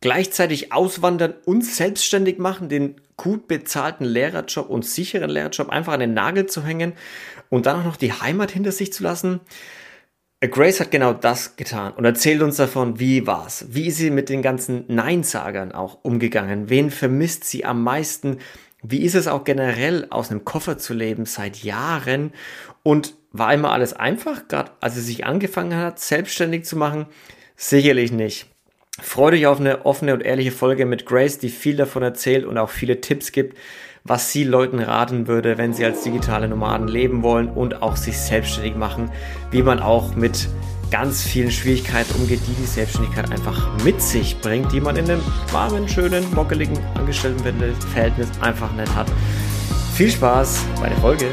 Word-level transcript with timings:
gleichzeitig 0.00 0.72
auswandern 0.72 1.34
und 1.44 1.64
selbstständig 1.64 2.38
machen, 2.38 2.68
den 2.68 3.00
gut 3.16 3.48
bezahlten 3.48 4.04
Lehrerjob 4.04 4.70
und 4.70 4.86
sicheren 4.86 5.30
Lehrerjob 5.30 5.68
einfach 5.68 5.92
an 5.92 6.00
den 6.00 6.14
Nagel 6.14 6.46
zu 6.46 6.64
hängen 6.64 6.94
und 7.50 7.66
dann 7.66 7.80
auch 7.80 7.84
noch 7.84 7.96
die 7.96 8.12
Heimat 8.12 8.50
hinter 8.50 8.72
sich 8.72 8.92
zu 8.92 9.02
lassen. 9.02 9.40
Grace 10.40 10.80
hat 10.80 10.90
genau 10.90 11.12
das 11.12 11.56
getan 11.56 11.92
und 11.92 12.06
erzählt 12.06 12.40
uns 12.40 12.56
davon, 12.56 12.98
wie 12.98 13.26
war's, 13.26 13.66
wie 13.68 13.88
ist 13.88 13.98
sie 13.98 14.10
mit 14.10 14.30
den 14.30 14.40
ganzen 14.40 14.84
Neinsagern 14.88 15.72
auch 15.72 15.98
umgegangen, 16.02 16.70
wen 16.70 16.90
vermisst 16.90 17.44
sie 17.44 17.66
am 17.66 17.82
meisten, 17.82 18.38
wie 18.82 19.02
ist 19.02 19.14
es 19.14 19.28
auch 19.28 19.44
generell 19.44 20.06
aus 20.08 20.30
einem 20.30 20.46
Koffer 20.46 20.78
zu 20.78 20.94
leben 20.94 21.26
seit 21.26 21.62
Jahren 21.62 22.32
und 22.82 23.14
war 23.32 23.52
immer 23.52 23.72
alles 23.72 23.92
einfach, 23.92 24.48
gerade 24.48 24.72
als 24.80 24.94
sie 24.94 25.02
sich 25.02 25.26
angefangen 25.26 25.76
hat, 25.76 26.00
selbstständig 26.00 26.64
zu 26.64 26.76
machen? 26.76 27.04
Sicherlich 27.56 28.10
nicht. 28.10 28.46
Freut 29.02 29.34
euch 29.34 29.46
auf 29.46 29.60
eine 29.60 29.86
offene 29.86 30.14
und 30.14 30.22
ehrliche 30.22 30.52
Folge 30.52 30.86
mit 30.86 31.06
Grace, 31.06 31.38
die 31.38 31.48
viel 31.48 31.76
davon 31.76 32.02
erzählt 32.02 32.44
und 32.44 32.58
auch 32.58 32.70
viele 32.70 33.00
Tipps 33.00 33.32
gibt, 33.32 33.56
was 34.04 34.32
sie 34.32 34.44
Leuten 34.44 34.80
raten 34.80 35.26
würde, 35.26 35.58
wenn 35.58 35.72
sie 35.72 35.84
als 35.84 36.02
digitale 36.02 36.48
Nomaden 36.48 36.88
leben 36.88 37.22
wollen 37.22 37.48
und 37.48 37.82
auch 37.82 37.96
sich 37.96 38.18
selbstständig 38.18 38.76
machen, 38.76 39.10
wie 39.50 39.62
man 39.62 39.80
auch 39.80 40.14
mit 40.14 40.48
ganz 40.90 41.22
vielen 41.22 41.50
Schwierigkeiten 41.50 42.14
umgeht, 42.14 42.40
die 42.46 42.54
die 42.54 42.66
Selbstständigkeit 42.66 43.30
einfach 43.30 43.84
mit 43.84 44.00
sich 44.02 44.38
bringt, 44.40 44.72
die 44.72 44.80
man 44.80 44.96
in 44.96 45.10
einem 45.10 45.22
warmen, 45.52 45.88
schönen, 45.88 46.24
mockeligen 46.34 46.78
Angestelltenverhältnis 46.94 48.28
einfach 48.40 48.72
nicht 48.72 48.94
hat. 48.94 49.06
Viel 49.94 50.10
Spaß 50.10 50.64
bei 50.80 50.88
der 50.88 50.98
Folge! 50.98 51.26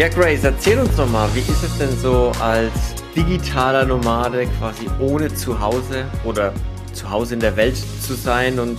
Ja, 0.00 0.08
Grace, 0.08 0.44
erzähl 0.44 0.78
uns 0.78 0.96
doch 0.96 1.06
mal, 1.10 1.28
wie 1.34 1.40
ist 1.40 1.62
es 1.62 1.76
denn 1.76 1.90
so 1.90 2.32
als 2.40 2.72
digitaler 3.14 3.84
Nomade 3.84 4.46
quasi 4.58 4.86
ohne 4.98 5.28
Zuhause 5.34 6.06
oder 6.24 6.54
zu 6.94 7.10
Hause 7.10 7.34
in 7.34 7.40
der 7.40 7.54
Welt 7.54 7.76
zu 7.76 8.14
sein 8.14 8.58
und 8.58 8.78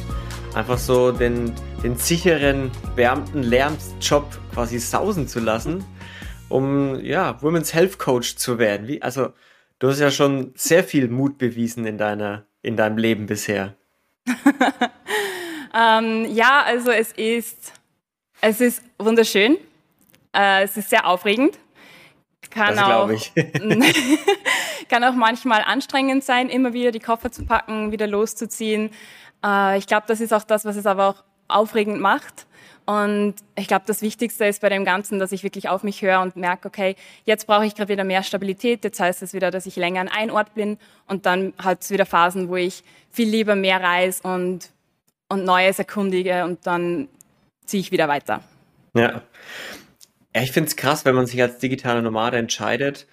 einfach 0.56 0.80
so 0.80 1.12
den, 1.12 1.54
den 1.84 1.96
sicheren 1.96 2.72
Beamten-Lärmsjob 2.96 4.26
quasi 4.52 4.80
sausen 4.80 5.28
zu 5.28 5.40
lassen, 5.40 5.84
um 6.50 7.00
ja, 7.02 7.40
Women's 7.44 7.72
Health 7.72 8.00
Coach 8.00 8.38
zu 8.38 8.58
werden. 8.58 8.88
Wie, 8.88 9.04
also, 9.04 9.32
du 9.78 9.90
hast 9.90 10.00
ja 10.00 10.10
schon 10.10 10.54
sehr 10.56 10.84
viel 10.84 11.08
Mut 11.08 11.38
bewiesen 11.38 11.86
in 11.86 12.00
deiner, 12.00 12.48
in 12.64 12.76
deinem 12.76 12.98
Leben 12.98 13.28
bisher. 13.28 13.76
ähm, 15.76 16.26
ja, 16.34 16.64
also 16.66 16.90
es 16.90 17.12
ist, 17.12 17.74
es 18.42 18.60
ist 18.60 18.82
wunderschön. 18.98 19.60
Äh, 20.36 20.64
es 20.64 20.78
ist 20.78 20.90
sehr 20.90 21.08
aufregend. 21.08 21.58
Kann 22.50 22.76
das 22.76 22.86
auch, 22.86 23.10
ich. 23.10 23.32
kann 24.90 25.04
auch 25.04 25.14
manchmal 25.14 25.62
anstrengend 25.62 26.24
sein, 26.24 26.50
immer 26.50 26.74
wieder 26.74 26.92
die 26.92 27.00
Koffer 27.00 27.32
zu 27.32 27.46
packen, 27.46 27.92
wieder 27.92 28.08
loszuziehen. 28.08 28.92
Äh, 29.44 29.78
ich 29.78 29.88
glaube, 29.88 30.04
das 30.08 30.20
ist 30.20 30.34
auch 30.34 30.44
das, 30.44 30.66
was 30.66 30.76
es 30.76 30.86
aber 30.86 31.08
auch 31.08 31.24
aufregend 31.48 32.02
macht. 32.02 32.46
Und 32.86 33.36
ich 33.56 33.68
glaube, 33.68 33.84
das 33.86 34.02
Wichtigste 34.02 34.46
ist 34.46 34.62
bei 34.62 34.70
dem 34.70 34.84
Ganzen, 34.84 35.20
dass 35.20 35.32
ich 35.32 35.44
wirklich 35.44 35.70
auf 35.70 35.84
mich 35.84 36.02
höre 36.02 36.20
und 36.20 36.36
merke, 36.36 36.68
okay, 36.68 36.96
jetzt 37.26 37.48
brauche 37.48 37.66
ich 37.66 37.76
gerade 37.76 37.90
wieder 37.90 38.04
mehr 38.04 38.24
Stabilität. 38.24 38.84
Jetzt 38.84 39.00
heißt 39.00 39.22
es 39.22 39.34
wieder, 39.34 39.52
dass 39.52 39.66
ich 39.66 39.76
länger 39.76 40.02
an 40.02 40.08
einem 40.10 40.34
Ort 40.34 40.56
bin. 40.56 40.78
Und 41.08 41.26
dann 41.26 41.54
hat 41.58 41.84
es 41.84 41.92
wieder 41.92 42.06
Phasen, 42.06 42.50
wo 42.50 42.56
ich 42.56 42.84
viel 43.10 43.30
lieber 43.30 43.56
mehr 43.56 43.82
reise 43.82 44.24
und, 44.24 44.72
und 45.30 45.46
Neues 45.46 45.80
erkundige 45.80 46.44
und 46.44 46.66
dann 46.66 47.08
ziehe 47.66 47.82
ich 47.82 47.92
wieder 47.92 48.08
weiter. 48.08 48.42
Ja. 48.94 49.22
Ja, 50.36 50.42
ich 50.42 50.52
finde 50.52 50.68
es 50.70 50.76
krass, 50.76 51.06
wenn 51.06 51.16
man 51.16 51.26
sich 51.28 51.42
als 51.42 51.58
digitaler 51.58 52.02
Nomade 52.02 52.38
entscheidet, 52.38 53.08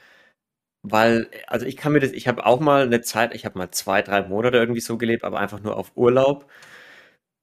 weil, 0.83 1.29
also 1.49 1.67
ich 1.67 1.77
kann 1.77 1.93
mir 1.93 2.01
das, 2.01 2.13
ich 2.13 2.29
habe 2.29 2.47
auch 2.47 2.61
mal 2.61 2.83
eine 2.85 3.03
Zeit, 3.03 3.35
ich 3.35 3.45
habe 3.45 3.59
mal 3.59 3.71
zwei, 3.73 4.03
drei 4.03 4.23
Monate 4.23 4.59
irgendwie 4.59 4.81
so 4.81 4.99
gelebt, 4.99 5.25
aber 5.25 5.41
einfach 5.41 5.61
nur 5.63 5.77
auf 5.77 5.93
Urlaub. 5.97 6.51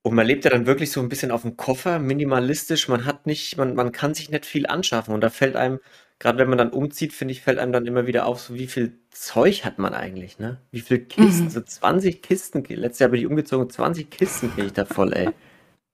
Und 0.04 0.14
man 0.16 0.28
lebt 0.28 0.46
ja 0.46 0.52
dann 0.52 0.68
wirklich 0.68 0.92
so 0.92 1.02
ein 1.02 1.10
bisschen 1.10 1.32
auf 1.32 1.42
dem 1.42 1.58
Koffer, 1.58 1.98
minimalistisch. 2.00 2.88
Man 2.90 3.06
hat 3.06 3.26
nicht, 3.26 3.58
man, 3.58 3.74
man 3.76 3.92
kann 3.92 4.14
sich 4.14 4.30
nicht 4.30 4.46
viel 4.46 4.68
anschaffen. 4.68 5.14
Und 5.16 5.22
da 5.22 5.32
fällt 5.32 5.56
einem, 5.56 5.80
gerade 6.20 6.38
wenn 6.38 6.48
man 6.50 6.60
dann 6.60 6.70
umzieht, 6.70 7.12
finde 7.12 7.32
ich, 7.32 7.42
fällt 7.42 7.58
einem 7.58 7.72
dann 7.72 7.88
immer 7.88 8.06
wieder 8.06 8.28
auf, 8.28 8.40
so 8.40 8.54
wie 8.54 8.68
viel 8.68 9.00
Zeug 9.10 9.66
hat 9.66 9.80
man 9.80 9.96
eigentlich, 9.96 10.38
ne? 10.38 10.62
Wie 10.72 10.82
viel 10.82 11.00
Kisten? 11.00 11.46
Mhm. 11.46 11.50
So 11.50 11.62
20 11.62 12.22
Kisten. 12.22 12.64
Letztes 12.66 13.00
Jahr 13.00 13.10
bin 13.10 13.20
ich 13.20 13.26
umgezogen, 13.26 13.70
20 13.70 14.12
Kisten 14.12 14.52
kriege 14.54 14.68
ich 14.68 14.74
da 14.74 14.86
voll, 14.86 15.12
ey. 15.14 15.30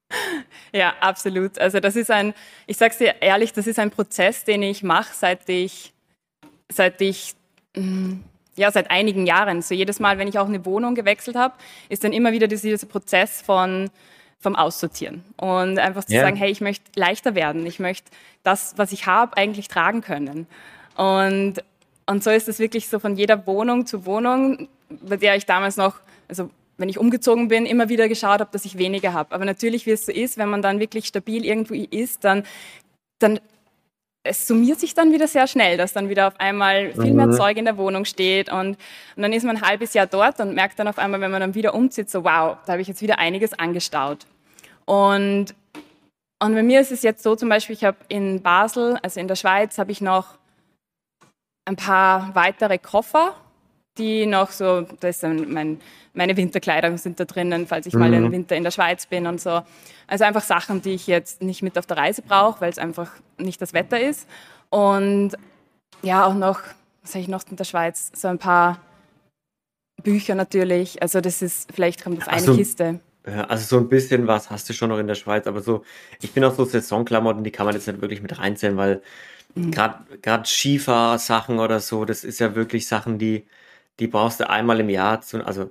Ja, 0.73 0.93
absolut. 0.99 1.59
Also 1.59 1.79
das 1.79 1.95
ist 1.95 2.09
ein, 2.11 2.33
ich 2.65 2.77
sage 2.77 2.91
es 2.91 2.97
dir 2.97 3.15
ehrlich, 3.21 3.53
das 3.53 3.67
ist 3.67 3.79
ein 3.79 3.91
Prozess, 3.91 4.43
den 4.43 4.63
ich 4.63 4.83
mache, 4.83 5.13
seit 5.13 5.47
ich, 5.49 5.93
seit 6.71 7.01
ich, 7.01 7.33
mm, 7.75 8.19
ja, 8.55 8.71
seit 8.71 8.89
einigen 8.89 9.25
Jahren. 9.25 9.61
So 9.61 9.73
jedes 9.73 9.99
Mal, 9.99 10.17
wenn 10.17 10.27
ich 10.27 10.39
auch 10.39 10.47
eine 10.47 10.65
Wohnung 10.65 10.95
gewechselt 10.95 11.35
habe, 11.35 11.53
ist 11.89 12.03
dann 12.03 12.13
immer 12.13 12.31
wieder 12.31 12.47
dieser 12.47 12.85
Prozess 12.87 13.41
von 13.41 13.89
vom 14.41 14.55
Aussortieren 14.55 15.23
und 15.37 15.77
einfach 15.77 16.03
zu 16.03 16.13
yeah. 16.13 16.23
sagen, 16.23 16.35
hey, 16.35 16.49
ich 16.49 16.61
möchte 16.61 16.83
leichter 16.95 17.35
werden, 17.35 17.63
ich 17.67 17.79
möchte 17.79 18.09
das, 18.41 18.73
was 18.75 18.91
ich 18.91 19.05
habe, 19.05 19.37
eigentlich 19.37 19.67
tragen 19.67 20.01
können. 20.01 20.47
Und, 20.97 21.63
und 22.07 22.23
so 22.23 22.31
ist 22.31 22.47
es 22.47 22.57
wirklich 22.57 22.89
so 22.89 22.97
von 22.97 23.15
jeder 23.15 23.45
Wohnung 23.45 23.85
zu 23.85 24.05
Wohnung, 24.07 24.67
bei 24.89 25.17
der 25.17 25.35
ich 25.35 25.45
damals 25.45 25.77
noch, 25.77 25.99
also 26.27 26.49
wenn 26.81 26.89
ich 26.89 26.97
umgezogen 26.97 27.47
bin, 27.47 27.65
immer 27.65 27.89
wieder 27.89 28.09
geschaut 28.09 28.39
habe, 28.39 28.49
dass 28.51 28.65
ich 28.65 28.77
weniger 28.77 29.13
habe. 29.13 29.33
Aber 29.33 29.45
natürlich, 29.45 29.85
wie 29.85 29.91
es 29.91 30.05
so 30.05 30.11
ist, 30.11 30.37
wenn 30.37 30.49
man 30.49 30.61
dann 30.61 30.79
wirklich 30.79 31.05
stabil 31.05 31.45
irgendwo 31.45 31.73
ist, 31.73 32.23
dann, 32.23 32.43
dann 33.19 33.39
es 34.23 34.47
summiert 34.47 34.79
sich 34.79 34.93
dann 34.93 35.11
wieder 35.11 35.27
sehr 35.27 35.47
schnell, 35.47 35.77
dass 35.77 35.93
dann 35.93 36.09
wieder 36.09 36.27
auf 36.27 36.39
einmal 36.39 36.93
viel 36.93 37.13
mehr 37.13 37.27
mhm. 37.27 37.33
Zeug 37.33 37.57
in 37.57 37.65
der 37.65 37.77
Wohnung 37.77 38.05
steht 38.05 38.51
und, 38.51 38.77
und 39.15 39.21
dann 39.23 39.33
ist 39.33 39.43
man 39.43 39.57
ein 39.57 39.67
halbes 39.67 39.93
Jahr 39.93 40.05
dort 40.05 40.39
und 40.39 40.53
merkt 40.53 40.77
dann 40.77 40.87
auf 40.87 40.99
einmal, 40.99 41.21
wenn 41.21 41.31
man 41.31 41.41
dann 41.41 41.55
wieder 41.55 41.73
umzieht, 41.73 42.09
so 42.09 42.23
wow, 42.23 42.57
da 42.65 42.73
habe 42.73 42.81
ich 42.81 42.87
jetzt 42.87 43.01
wieder 43.01 43.17
einiges 43.17 43.53
angestaut. 43.53 44.27
Und, 44.85 45.55
und 46.39 46.53
bei 46.53 46.63
mir 46.63 46.81
ist 46.81 46.91
es 46.91 47.01
jetzt 47.01 47.23
so 47.23 47.35
zum 47.35 47.49
Beispiel, 47.49 47.75
ich 47.75 47.83
habe 47.83 47.97
in 48.09 48.41
Basel, 48.41 48.97
also 49.01 49.19
in 49.19 49.27
der 49.27 49.35
Schweiz, 49.35 49.77
habe 49.77 49.91
ich 49.91 50.01
noch 50.01 50.37
ein 51.65 51.75
paar 51.75 52.35
weitere 52.35 52.77
Koffer 52.77 53.35
die 53.97 54.25
noch 54.25 54.51
so, 54.51 54.85
da 54.99 55.07
ist 55.07 55.23
mein, 55.23 55.79
meine 56.13 56.37
Winterkleidung 56.37 56.97
sind 56.97 57.19
da 57.19 57.25
drinnen, 57.25 57.67
falls 57.67 57.85
ich 57.85 57.93
mhm. 57.93 57.99
mal 57.99 58.13
im 58.13 58.31
Winter 58.31 58.55
in 58.55 58.63
der 58.63 58.71
Schweiz 58.71 59.05
bin 59.05 59.27
und 59.27 59.41
so. 59.41 59.61
Also 60.07 60.23
einfach 60.23 60.43
Sachen, 60.43 60.81
die 60.81 60.91
ich 60.91 61.07
jetzt 61.07 61.41
nicht 61.41 61.61
mit 61.61 61.77
auf 61.77 61.85
der 61.85 61.97
Reise 61.97 62.21
brauche, 62.21 62.61
weil 62.61 62.69
es 62.69 62.77
einfach 62.77 63.11
nicht 63.37 63.61
das 63.61 63.73
Wetter 63.73 63.99
ist. 63.99 64.27
Und 64.69 65.31
ja, 66.01 66.25
auch 66.25 66.33
noch, 66.33 66.61
was 67.01 67.11
habe 67.11 67.19
ich 67.19 67.27
noch 67.27 67.43
in 67.49 67.57
der 67.57 67.63
Schweiz? 67.63 68.11
So 68.15 68.27
ein 68.27 68.39
paar 68.39 68.79
Bücher 70.03 70.35
natürlich. 70.35 71.01
Also 71.01 71.21
das 71.21 71.41
ist, 71.41 71.71
vielleicht 71.73 72.03
kommt 72.03 72.21
auf 72.21 72.27
eine 72.27 72.41
so, 72.41 72.55
Kiste. 72.55 72.99
Ja, 73.25 73.43
also 73.45 73.65
so 73.65 73.77
ein 73.77 73.89
bisschen 73.89 74.25
was 74.27 74.49
hast 74.49 74.67
du 74.69 74.73
schon 74.73 74.89
noch 74.89 74.97
in 74.97 75.07
der 75.07 75.15
Schweiz, 75.15 75.45
aber 75.45 75.61
so, 75.61 75.83
ich 76.21 76.31
bin 76.31 76.43
auch 76.43 76.55
so 76.55 76.65
Saisonklamotten, 76.65 77.43
die 77.43 77.51
kann 77.51 77.65
man 77.65 77.75
jetzt 77.75 77.87
nicht 77.87 78.01
wirklich 78.01 78.21
mit 78.21 78.37
reinzählen, 78.39 78.77
weil 78.77 79.01
mhm. 79.53 79.71
gerade 79.71 80.45
Skifahr-Sachen 80.45 81.59
oder 81.59 81.79
so, 81.79 82.05
das 82.05 82.23
ist 82.23 82.39
ja 82.39 82.55
wirklich 82.55 82.87
Sachen, 82.87 83.19
die 83.19 83.45
die 84.01 84.07
brauchst 84.07 84.39
du 84.39 84.49
einmal 84.49 84.79
im 84.79 84.89
Jahr, 84.89 85.21
zu, 85.21 85.45
also 85.45 85.69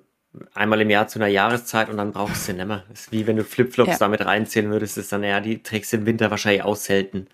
einmal 0.54 0.80
im 0.80 0.88
Jahr 0.88 1.08
zu 1.08 1.18
einer 1.18 1.26
Jahreszeit 1.26 1.88
und 1.88 1.96
dann 1.96 2.12
brauchst 2.12 2.48
du 2.48 2.52
sie 2.52 2.58
nicht 2.58 2.68
mehr. 2.68 2.84
Das 2.88 3.00
ist 3.00 3.12
wie 3.12 3.26
wenn 3.26 3.36
du 3.36 3.42
Flipflops 3.42 3.90
ja. 3.90 3.98
damit 3.98 4.24
reinziehen 4.24 4.70
würdest, 4.70 4.96
ist 4.98 5.10
dann, 5.10 5.24
ja, 5.24 5.40
die 5.40 5.64
trägst 5.64 5.92
du 5.92 5.96
im 5.96 6.06
Winter 6.06 6.30
wahrscheinlich 6.30 6.62
auch 6.62 6.76
selten. 6.76 7.26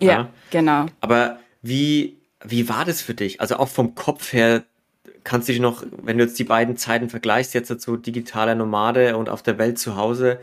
Ja, 0.00 0.12
ja, 0.12 0.28
genau. 0.50 0.86
Aber 1.02 1.38
wie, 1.60 2.16
wie 2.42 2.66
war 2.70 2.86
das 2.86 3.02
für 3.02 3.12
dich? 3.12 3.42
Also 3.42 3.56
auch 3.56 3.68
vom 3.68 3.94
Kopf 3.94 4.32
her, 4.32 4.64
kannst 5.22 5.48
du 5.48 5.52
dich 5.52 5.60
noch, 5.60 5.84
wenn 6.02 6.16
du 6.16 6.24
jetzt 6.24 6.38
die 6.38 6.44
beiden 6.44 6.78
Zeiten 6.78 7.10
vergleichst, 7.10 7.52
jetzt 7.52 7.70
dazu 7.70 7.98
digitaler 7.98 8.54
Nomade 8.54 9.18
und 9.18 9.28
auf 9.28 9.42
der 9.42 9.58
Welt 9.58 9.78
zu 9.78 9.96
Hause 9.96 10.40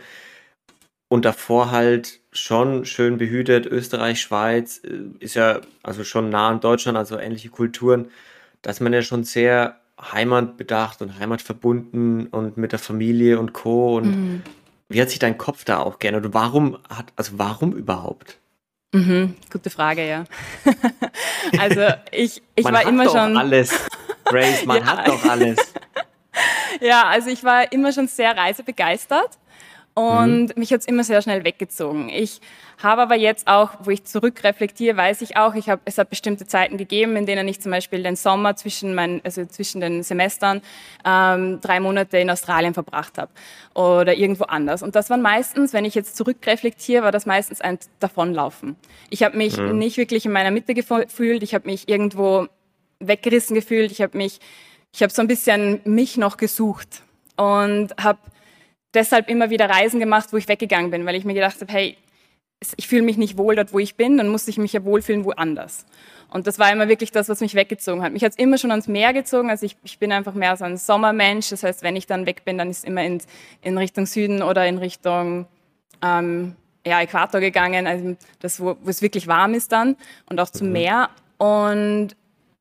und 1.08 1.26
davor 1.26 1.72
halt 1.72 2.20
schon 2.32 2.86
schön 2.86 3.18
behütet, 3.18 3.66
Österreich, 3.66 4.22
Schweiz, 4.22 4.84
äh, 4.84 5.00
ist 5.18 5.34
ja 5.34 5.62
also 5.82 6.04
schon 6.04 6.30
nah 6.30 6.50
an 6.50 6.60
Deutschland, 6.60 6.96
also 6.96 7.18
ähnliche 7.18 7.50
Kulturen, 7.50 8.10
dass 8.62 8.80
man 8.80 8.94
ja 8.94 9.02
schon 9.02 9.24
sehr 9.24 9.80
heimatbedacht 10.02 11.02
und 11.02 11.20
heimatverbunden 11.20 12.28
und 12.28 12.58
mit 12.58 12.72
der 12.72 12.80
Familie 12.80 13.40
und 13.40 13.54
Co. 13.54 13.98
Und 13.98 14.06
mhm. 14.06 14.42
wie 14.90 15.02
hat 15.02 15.10
sich 15.10 15.20
dein 15.20 15.38
Kopf 15.38 15.64
da 15.64 15.80
auch 15.80 16.00
geändert? 16.00 16.26
Und 16.26 16.34
warum 16.34 16.78
hat, 16.90 17.14
also 17.16 17.34
warum 17.38 17.74
überhaupt? 17.74 18.38
Mhm, 18.94 19.36
gute 19.52 19.70
Frage, 19.70 20.08
ja. 20.08 20.24
also 21.60 21.82
ich, 22.12 22.42
ich 22.56 22.64
man 22.64 22.74
war 22.74 22.82
hat 22.82 22.88
immer 22.88 23.04
doch 23.06 23.14
schon. 23.14 23.38
alles. 23.38 23.74
Grace, 24.26 24.66
man 24.66 24.78
ja. 24.78 24.86
hat 24.86 25.08
doch 25.08 25.26
alles. 25.26 25.74
ja, 26.82 27.04
also 27.04 27.30
ich 27.30 27.44
war 27.44 27.72
immer 27.72 27.92
schon 27.92 28.08
sehr 28.08 28.36
reisebegeistert. 28.36 29.38
Und 29.96 30.48
mhm. 30.48 30.54
mich 30.58 30.74
hat 30.74 30.82
es 30.82 30.88
immer 30.88 31.06
sehr 31.06 31.22
schnell 31.22 31.46
weggezogen. 31.46 32.10
Ich 32.10 32.42
habe 32.84 33.02
aber 33.02 33.16
jetzt 33.16 33.48
auch, 33.48 33.72
wo 33.82 33.92
ich 33.92 34.04
zurückreflektiere, 34.04 34.98
weiß 34.98 35.22
ich 35.22 35.38
auch, 35.38 35.56
ich 35.56 35.70
hab, 35.70 35.80
es 35.86 35.98
hat 35.98 36.10
bestimmte 36.10 36.46
Zeiten 36.46 36.76
gegeben, 36.76 37.16
in 37.16 37.26
denen 37.26 37.48
ich 37.48 37.62
zum 37.62 37.72
Beispiel 37.72 38.04
den 38.04 38.18
Sommer 38.18 38.58
zwischen, 38.58 38.94
mein, 38.94 39.22
also 39.24 39.46
zwischen 39.46 39.80
den 39.80 40.04
Semestern 40.04 40.62
ähm, 41.06 41.62
drei 41.62 41.80
Monate 41.80 42.18
in 42.18 42.30
Australien 42.30 42.74
verbracht 42.74 43.18
habe 43.18 43.32
oder 43.74 44.14
irgendwo 44.14 44.44
anders. 44.44 44.84
Und 44.84 44.98
das 44.98 45.10
waren 45.10 45.22
meistens, 45.22 45.72
wenn 45.72 45.86
ich 45.86 45.96
jetzt 45.96 46.18
zurückreflektiere, 46.18 47.02
war 47.02 47.14
das 47.14 47.26
meistens 47.26 47.62
ein 47.62 47.80
Davonlaufen. 48.02 48.76
Ich 49.10 49.24
habe 49.24 49.38
mich 49.38 49.56
mhm. 49.56 49.78
nicht 49.78 49.96
wirklich 49.96 50.26
in 50.26 50.34
meiner 50.34 50.52
Mitte 50.52 50.74
gefühlt, 50.74 51.42
ich 51.42 51.56
habe 51.56 51.68
mich 51.68 51.88
irgendwo 51.88 52.48
weggerissen 53.00 53.56
gefühlt, 53.56 53.92
ich 53.92 54.02
habe 54.02 54.18
mich, 54.18 54.42
ich 54.92 55.02
habe 55.02 55.14
so 55.14 55.22
ein 55.22 55.30
bisschen 55.30 55.80
mich 55.86 56.18
noch 56.18 56.36
gesucht 56.36 57.02
und 57.38 57.96
habe 57.98 58.20
deshalb 58.96 59.30
immer 59.30 59.50
wieder 59.50 59.70
Reisen 59.70 60.00
gemacht, 60.00 60.30
wo 60.32 60.38
ich 60.38 60.48
weggegangen 60.48 60.92
bin, 60.92 61.06
weil 61.06 61.16
ich 61.16 61.26
mir 61.26 61.34
gedacht 61.34 61.60
habe, 61.62 61.72
hey, 61.72 61.98
ich 62.78 62.88
fühle 62.88 63.04
mich 63.04 63.18
nicht 63.18 63.38
wohl 63.38 63.56
dort, 63.56 63.74
wo 63.74 63.80
ich 63.80 63.96
bin, 63.96 64.18
dann 64.18 64.30
muss 64.30 64.48
ich 64.48 64.58
mich 64.58 64.74
ja 64.74 64.84
wohlfühlen 64.84 65.26
woanders. 65.26 65.86
Und 66.30 66.48
das 66.48 66.58
war 66.58 66.72
immer 66.72 66.88
wirklich 66.88 67.12
das, 67.12 67.30
was 67.30 67.42
mich 67.42 67.54
weggezogen 67.54 68.02
hat. 68.02 68.12
Mich 68.12 68.24
hat 68.24 68.32
es 68.32 68.38
immer 68.38 68.58
schon 68.58 68.72
ans 68.72 68.88
Meer 68.88 69.14
gezogen. 69.14 69.50
Also 69.50 69.66
ich, 69.66 69.78
ich 69.84 70.00
bin 70.00 70.12
einfach 70.12 70.34
mehr 70.34 70.58
so 70.58 70.66
ein 70.66 70.78
Sommermensch. 70.78 71.50
Das 71.50 71.64
heißt, 71.64 71.84
wenn 71.84 71.96
ich 71.96 72.08
dann 72.08 72.26
weg 72.26 72.44
bin, 72.46 72.58
dann 72.58 72.70
ist 72.70 72.80
es 72.80 72.84
immer 72.84 73.04
in, 73.04 73.22
in 73.62 73.78
Richtung 73.78 74.06
Süden 74.06 74.42
oder 74.42 74.66
in 74.66 74.78
Richtung 74.78 75.46
ähm, 76.02 76.56
ja, 76.86 77.02
Äquator 77.02 77.42
gegangen, 77.42 77.88
also 77.88 78.16
das, 78.40 78.60
wo, 78.60 78.78
wo 78.82 78.90
es 78.90 79.02
wirklich 79.02 79.28
warm 79.28 79.54
ist 79.54 79.72
dann 79.72 79.96
und 80.30 80.40
auch 80.40 80.50
zum 80.50 80.68
mhm. 80.68 80.74
Meer. 80.74 81.10
Und 81.38 82.16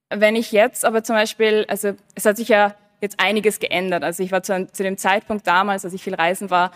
wenn 0.08 0.36
ich 0.36 0.52
jetzt 0.52 0.84
aber 0.84 1.04
zum 1.04 1.16
Beispiel, 1.16 1.64
also 1.68 1.92
es 2.14 2.24
hat 2.24 2.36
sich 2.36 2.48
ja 2.48 2.74
jetzt 3.04 3.20
einiges 3.20 3.60
geändert. 3.60 4.02
Also 4.02 4.22
ich 4.22 4.32
war 4.32 4.42
zu, 4.42 4.66
zu 4.72 4.82
dem 4.82 4.98
Zeitpunkt 4.98 5.46
damals, 5.46 5.84
als 5.84 5.94
ich 5.94 6.02
viel 6.02 6.14
reisen 6.14 6.50
war, 6.50 6.72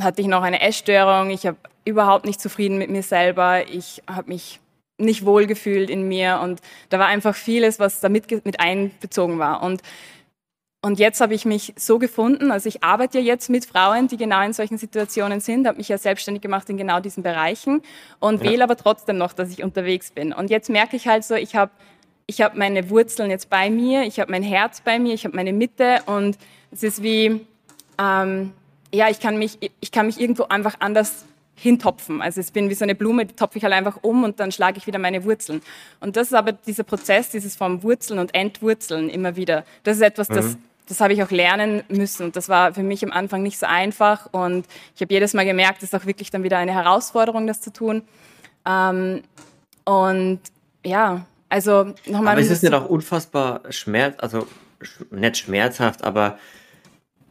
hatte 0.00 0.20
ich 0.20 0.26
noch 0.26 0.42
eine 0.42 0.60
Essstörung. 0.60 1.30
Ich 1.30 1.46
habe 1.46 1.56
überhaupt 1.84 2.24
nicht 2.26 2.40
zufrieden 2.40 2.78
mit 2.78 2.90
mir 2.90 3.02
selber. 3.02 3.68
Ich 3.68 4.02
habe 4.08 4.28
mich 4.28 4.60
nicht 4.98 5.24
wohlgefühlt 5.24 5.90
in 5.90 6.06
mir 6.06 6.40
und 6.42 6.60
da 6.88 6.98
war 6.98 7.06
einfach 7.06 7.34
vieles, 7.34 7.80
was 7.80 8.00
da 8.00 8.08
mit, 8.08 8.30
mit 8.44 8.60
einbezogen 8.60 9.38
war. 9.38 9.62
Und, 9.62 9.82
und 10.82 10.98
jetzt 10.98 11.20
habe 11.20 11.34
ich 11.34 11.44
mich 11.44 11.74
so 11.76 11.98
gefunden, 11.98 12.52
also 12.52 12.68
ich 12.68 12.84
arbeite 12.84 13.18
ja 13.18 13.24
jetzt 13.24 13.50
mit 13.50 13.64
Frauen, 13.64 14.06
die 14.06 14.16
genau 14.16 14.42
in 14.42 14.52
solchen 14.52 14.78
Situationen 14.78 15.40
sind, 15.40 15.66
habe 15.66 15.78
mich 15.78 15.88
ja 15.88 15.98
selbstständig 15.98 16.42
gemacht 16.42 16.68
in 16.70 16.76
genau 16.76 17.00
diesen 17.00 17.22
Bereichen 17.22 17.82
und 18.20 18.42
ja. 18.42 18.50
wähle 18.50 18.64
aber 18.64 18.76
trotzdem 18.76 19.18
noch, 19.18 19.32
dass 19.32 19.50
ich 19.50 19.64
unterwegs 19.64 20.12
bin. 20.12 20.32
Und 20.32 20.50
jetzt 20.50 20.70
merke 20.70 20.96
ich 20.96 21.08
halt 21.08 21.24
so, 21.24 21.34
ich 21.34 21.56
habe 21.56 21.72
ich 22.26 22.40
habe 22.40 22.58
meine 22.58 22.90
Wurzeln 22.90 23.30
jetzt 23.30 23.50
bei 23.50 23.70
mir, 23.70 24.02
ich 24.04 24.20
habe 24.20 24.30
mein 24.30 24.42
Herz 24.42 24.80
bei 24.80 24.98
mir, 24.98 25.14
ich 25.14 25.24
habe 25.24 25.36
meine 25.36 25.52
Mitte 25.52 26.00
und 26.06 26.38
es 26.72 26.82
ist 26.82 27.02
wie, 27.02 27.44
ähm, 27.98 28.52
ja, 28.92 29.08
ich 29.10 29.20
kann, 29.20 29.38
mich, 29.38 29.58
ich 29.80 29.90
kann 29.90 30.06
mich 30.06 30.20
irgendwo 30.20 30.44
einfach 30.44 30.76
anders 30.80 31.24
hintopfen. 31.56 32.20
Also 32.20 32.40
ich 32.40 32.52
bin 32.52 32.68
wie 32.70 32.74
so 32.74 32.84
eine 32.84 32.94
Blume, 32.94 33.26
die 33.26 33.34
topfe 33.34 33.58
ich 33.58 33.64
halt 33.64 33.74
einfach 33.74 33.98
um 34.02 34.24
und 34.24 34.40
dann 34.40 34.52
schlage 34.52 34.78
ich 34.78 34.86
wieder 34.86 34.98
meine 34.98 35.24
Wurzeln. 35.24 35.62
Und 36.00 36.16
das 36.16 36.28
ist 36.28 36.34
aber 36.34 36.52
dieser 36.52 36.82
Prozess, 36.82 37.30
dieses 37.30 37.56
vom 37.56 37.82
Wurzeln 37.82 38.18
und 38.18 38.34
Entwurzeln 38.34 39.08
immer 39.08 39.36
wieder. 39.36 39.64
Das 39.82 39.96
ist 39.96 40.02
etwas, 40.02 40.28
das, 40.28 40.46
mhm. 40.46 40.56
das 40.88 41.00
habe 41.00 41.12
ich 41.12 41.22
auch 41.22 41.30
lernen 41.30 41.82
müssen. 41.88 42.26
Und 42.26 42.36
das 42.36 42.48
war 42.48 42.74
für 42.74 42.82
mich 42.82 43.04
am 43.04 43.12
Anfang 43.12 43.42
nicht 43.42 43.58
so 43.58 43.66
einfach. 43.66 44.28
Und 44.32 44.66
ich 44.94 45.02
habe 45.02 45.12
jedes 45.14 45.34
Mal 45.34 45.44
gemerkt, 45.44 45.78
es 45.82 45.92
ist 45.92 45.94
auch 45.94 46.06
wirklich 46.06 46.30
dann 46.30 46.42
wieder 46.42 46.58
eine 46.58 46.72
Herausforderung, 46.72 47.46
das 47.46 47.60
zu 47.60 47.72
tun. 47.72 48.02
Ähm, 48.66 49.22
und 49.84 50.40
ja, 50.84 51.24
also 51.48 51.94
nochmal. 52.06 52.32
Aber 52.32 52.40
ist 52.40 52.50
es 52.50 52.62
nicht 52.62 52.74
auch 52.74 52.88
unfassbar 52.88 53.62
schmerz, 53.70 54.16
also 54.18 54.46
nicht 55.10 55.36
schmerzhaft, 55.36 56.04
aber 56.04 56.38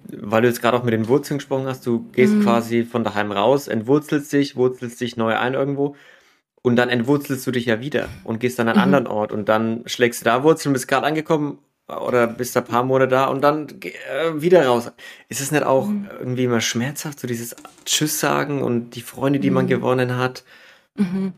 weil 0.09 0.41
du 0.41 0.47
jetzt 0.47 0.61
gerade 0.61 0.77
auch 0.77 0.83
mit 0.83 0.93
den 0.93 1.07
Wurzeln 1.07 1.37
gesprochen 1.37 1.65
hast, 1.65 1.85
du 1.85 2.09
gehst 2.11 2.33
mhm. 2.33 2.43
quasi 2.43 2.83
von 2.83 3.03
daheim 3.03 3.31
raus, 3.31 3.67
entwurzelst 3.67 4.31
dich, 4.33 4.55
wurzelst 4.55 4.99
dich 4.99 5.17
neu 5.17 5.35
ein 5.37 5.53
irgendwo 5.53 5.95
und 6.61 6.75
dann 6.75 6.89
entwurzelst 6.89 7.45
du 7.47 7.51
dich 7.51 7.65
ja 7.65 7.79
wieder 7.79 8.09
und 8.23 8.39
gehst 8.39 8.59
dann 8.59 8.67
an 8.67 8.77
einen 8.77 8.89
mhm. 8.89 8.95
anderen 8.95 9.07
Ort 9.07 9.31
und 9.31 9.49
dann 9.49 9.83
schlägst 9.85 10.21
du 10.21 10.25
da 10.25 10.43
Wurzeln, 10.43 10.73
bist 10.73 10.87
gerade 10.87 11.05
angekommen 11.05 11.59
oder 11.87 12.27
bist 12.27 12.55
ein 12.55 12.65
paar 12.65 12.83
Monate 12.83 13.09
da 13.09 13.25
und 13.25 13.41
dann 13.41 13.67
äh, 13.81 14.41
wieder 14.41 14.65
raus. 14.65 14.91
Ist 15.29 15.41
es 15.41 15.51
nicht 15.51 15.63
auch 15.63 15.87
mhm. 15.87 16.09
irgendwie 16.19 16.45
immer 16.45 16.61
schmerzhaft, 16.61 17.19
so 17.19 17.27
dieses 17.27 17.55
Tschüss 17.85 18.19
sagen 18.19 18.61
und 18.61 18.91
die 18.91 19.01
Freunde, 19.01 19.39
die 19.39 19.51
man 19.51 19.65
mhm. 19.65 19.69
gewonnen 19.69 20.17
hat? 20.17 20.43
Mhm. 20.95 21.33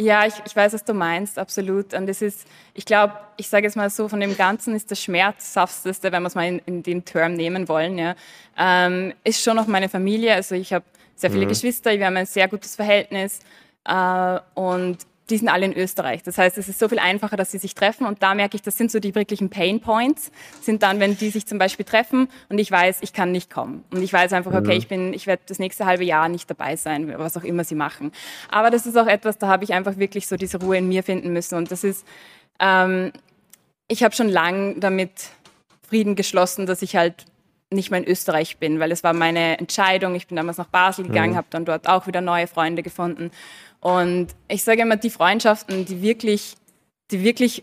Ja, 0.00 0.24
ich, 0.26 0.34
ich 0.46 0.54
weiß, 0.54 0.74
was 0.74 0.84
du 0.84 0.94
meinst, 0.94 1.40
absolut. 1.40 1.92
Und 1.92 2.06
das 2.06 2.22
ist, 2.22 2.46
ich 2.72 2.84
glaube, 2.84 3.14
ich 3.36 3.48
sage 3.48 3.64
jetzt 3.66 3.76
mal 3.76 3.90
so, 3.90 4.08
von 4.08 4.20
dem 4.20 4.36
Ganzen 4.36 4.76
ist 4.76 4.92
das 4.92 5.02
Schmerzhafteste, 5.02 6.12
wenn 6.12 6.22
wir 6.22 6.28
es 6.28 6.36
mal 6.36 6.46
in, 6.46 6.60
in 6.66 6.82
den 6.84 7.04
Term 7.04 7.34
nehmen 7.34 7.68
wollen, 7.68 7.98
ja, 7.98 8.14
ähm, 8.56 9.12
ist 9.24 9.42
schon 9.42 9.56
noch 9.56 9.66
meine 9.66 9.88
Familie. 9.88 10.34
Also 10.34 10.54
ich 10.54 10.72
habe 10.72 10.84
sehr 11.16 11.32
viele 11.32 11.46
mhm. 11.46 11.48
Geschwister, 11.48 11.98
wir 11.98 12.06
haben 12.06 12.16
ein 12.16 12.26
sehr 12.26 12.46
gutes 12.46 12.76
Verhältnis. 12.76 13.40
Äh, 13.84 14.38
und 14.54 14.98
die 15.30 15.36
sind 15.36 15.48
alle 15.48 15.66
in 15.66 15.76
Österreich. 15.76 16.22
Das 16.22 16.38
heißt, 16.38 16.56
es 16.58 16.68
ist 16.68 16.78
so 16.78 16.88
viel 16.88 16.98
einfacher, 16.98 17.36
dass 17.36 17.50
sie 17.50 17.58
sich 17.58 17.74
treffen. 17.74 18.06
Und 18.06 18.22
da 18.22 18.34
merke 18.34 18.56
ich, 18.56 18.62
das 18.62 18.76
sind 18.76 18.90
so 18.90 18.98
die 18.98 19.14
wirklichen 19.14 19.50
Pain 19.50 19.80
Points, 19.80 20.30
sind 20.60 20.82
dann, 20.82 21.00
wenn 21.00 21.16
die 21.16 21.30
sich 21.30 21.46
zum 21.46 21.58
Beispiel 21.58 21.84
treffen 21.84 22.28
und 22.48 22.58
ich 22.58 22.70
weiß, 22.70 22.98
ich 23.02 23.12
kann 23.12 23.30
nicht 23.32 23.50
kommen. 23.50 23.84
Und 23.90 24.02
ich 24.02 24.12
weiß 24.12 24.32
einfach, 24.32 24.54
okay, 24.54 24.74
mhm. 24.74 24.78
ich 24.78 24.88
bin, 24.88 25.12
ich 25.12 25.26
werde 25.26 25.42
das 25.46 25.58
nächste 25.58 25.86
halbe 25.86 26.04
Jahr 26.04 26.28
nicht 26.28 26.48
dabei 26.48 26.76
sein, 26.76 27.12
was 27.18 27.36
auch 27.36 27.44
immer 27.44 27.64
sie 27.64 27.74
machen. 27.74 28.12
Aber 28.50 28.70
das 28.70 28.86
ist 28.86 28.96
auch 28.96 29.06
etwas, 29.06 29.38
da 29.38 29.48
habe 29.48 29.64
ich 29.64 29.74
einfach 29.74 29.98
wirklich 29.98 30.26
so 30.26 30.36
diese 30.36 30.60
Ruhe 30.60 30.78
in 30.78 30.88
mir 30.88 31.02
finden 31.02 31.32
müssen. 31.32 31.56
Und 31.56 31.70
das 31.70 31.84
ist, 31.84 32.06
ähm, 32.60 33.12
ich 33.86 34.02
habe 34.02 34.14
schon 34.14 34.28
lang 34.28 34.80
damit 34.80 35.10
Frieden 35.88 36.16
geschlossen, 36.16 36.66
dass 36.66 36.82
ich 36.82 36.96
halt 36.96 37.26
nicht 37.70 37.90
mehr 37.90 38.00
in 38.00 38.08
Österreich 38.08 38.56
bin, 38.56 38.80
weil 38.80 38.92
es 38.92 39.04
war 39.04 39.12
meine 39.12 39.58
Entscheidung. 39.58 40.14
Ich 40.14 40.26
bin 40.26 40.36
damals 40.36 40.56
nach 40.56 40.68
Basel 40.68 41.06
gegangen, 41.06 41.32
mhm. 41.32 41.36
habe 41.36 41.48
dann 41.50 41.64
dort 41.64 41.86
auch 41.86 42.06
wieder 42.06 42.20
neue 42.20 42.46
Freunde 42.46 42.82
gefunden. 42.82 43.30
Und 43.80 44.28
ich 44.48 44.64
sage 44.64 44.82
immer, 44.82 44.96
die 44.96 45.10
Freundschaften, 45.10 45.84
die 45.84 46.02
wirklich, 46.02 46.56
die 47.10 47.22
wirklich 47.22 47.62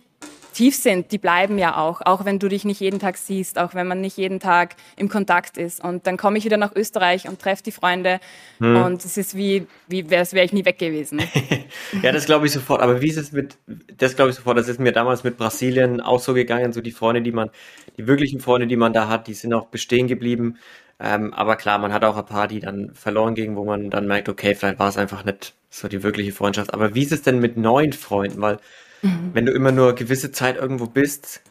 tief 0.56 0.76
sind, 0.76 1.12
die 1.12 1.18
bleiben 1.18 1.58
ja 1.58 1.78
auch, 1.78 2.02
auch 2.06 2.24
wenn 2.24 2.40
du 2.40 2.48
dich 2.48 2.64
nicht 2.64 2.80
jeden 2.80 3.00
Tag 3.00 3.18
siehst, 3.18 3.60
auch 3.60 3.76
wenn 3.76 3.88
man 3.88 4.00
nicht 4.00 4.18
jeden 4.18 4.40
Tag 4.40 4.76
im 4.96 5.10
Kontakt 5.10 5.58
ist. 5.58 5.84
Und 5.84 6.08
dann 6.08 6.16
komme 6.16 6.38
ich 6.38 6.46
wieder 6.46 6.56
nach 6.56 6.74
Österreich 6.74 7.28
und 7.28 7.42
treffe 7.42 7.64
die 7.64 7.72
Freunde 7.72 8.20
hm. 8.60 8.84
und 8.84 9.04
es 9.04 9.18
ist 9.18 9.36
wie, 9.36 9.68
wie 9.88 10.10
wäre 10.10 10.26
wär 10.32 10.46
ich 10.46 10.54
nie 10.54 10.64
weg 10.64 10.80
gewesen. 10.80 11.22
ja, 12.02 12.14
das 12.14 12.26
glaube 12.26 12.46
ich 12.46 12.54
sofort. 12.54 12.82
Aber 12.82 13.02
wie 13.02 13.10
ist 13.10 13.18
es 13.18 13.34
mit, 13.34 13.58
das 13.98 14.16
glaube 14.16 14.32
ich 14.32 14.38
sofort, 14.38 14.58
das 14.58 14.70
ist 14.70 14.80
mir 14.80 14.94
damals 14.94 15.26
mit 15.26 15.38
Brasilien 15.38 16.00
auch 16.00 16.22
so 16.22 16.34
gegangen, 16.34 16.72
so 16.72 16.80
die 16.80 16.92
Freunde, 16.92 17.22
die 17.22 17.34
man, 17.34 17.50
die 17.98 18.08
wirklichen 18.08 18.40
Freunde, 18.40 18.68
die 18.68 18.78
man 18.78 18.94
da 18.94 19.10
hat, 19.10 19.28
die 19.28 19.34
sind 19.34 19.54
auch 19.54 19.66
bestehen 19.66 20.08
geblieben. 20.08 20.58
Ähm, 21.00 21.34
aber 21.34 21.58
klar, 21.58 21.78
man 21.78 21.92
hat 21.92 22.04
auch 22.06 22.18
ein 22.18 22.26
paar, 22.26 22.48
die 22.48 22.60
dann 22.60 22.94
verloren 22.94 23.36
gingen, 23.36 23.56
wo 23.56 23.66
man 23.66 23.90
dann 23.90 24.08
merkt, 24.08 24.30
okay, 24.30 24.56
vielleicht 24.56 24.80
war 24.80 24.88
es 24.88 24.98
einfach 24.98 25.26
nicht 25.26 25.54
so 25.70 25.88
die 25.88 26.04
wirkliche 26.04 26.32
Freundschaft. 26.32 26.74
Aber 26.74 26.96
wie 26.96 27.04
ist 27.04 27.12
es 27.12 27.22
denn 27.22 27.40
mit 27.40 27.58
neuen 27.58 27.92
Freunden? 27.92 28.42
Weil 28.42 28.60
mhm. 29.02 29.32
wenn 29.34 29.46
du 29.46 29.52
immer 29.52 29.72
nur 29.72 29.94
gewisse 29.94 30.32
Zeit 30.32 30.56
irgendwo 30.56 30.88
bist, 30.88 31.42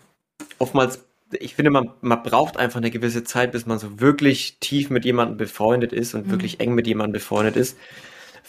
oftmals, 0.58 1.04
ich 1.32 1.54
finde, 1.56 1.70
man, 1.70 1.90
man 2.00 2.22
braucht 2.22 2.56
einfach 2.56 2.78
eine 2.78 2.90
gewisse 2.90 3.24
Zeit, 3.24 3.52
bis 3.52 3.66
man 3.66 3.78
so 3.78 4.00
wirklich 4.00 4.58
tief 4.60 4.88
mit 4.88 5.04
jemandem 5.04 5.36
befreundet 5.36 5.92
ist 5.92 6.14
und 6.14 6.26
mhm. 6.26 6.30
wirklich 6.30 6.60
eng 6.60 6.74
mit 6.74 6.86
jemandem 6.86 7.12
befreundet 7.14 7.56
ist. 7.56 7.76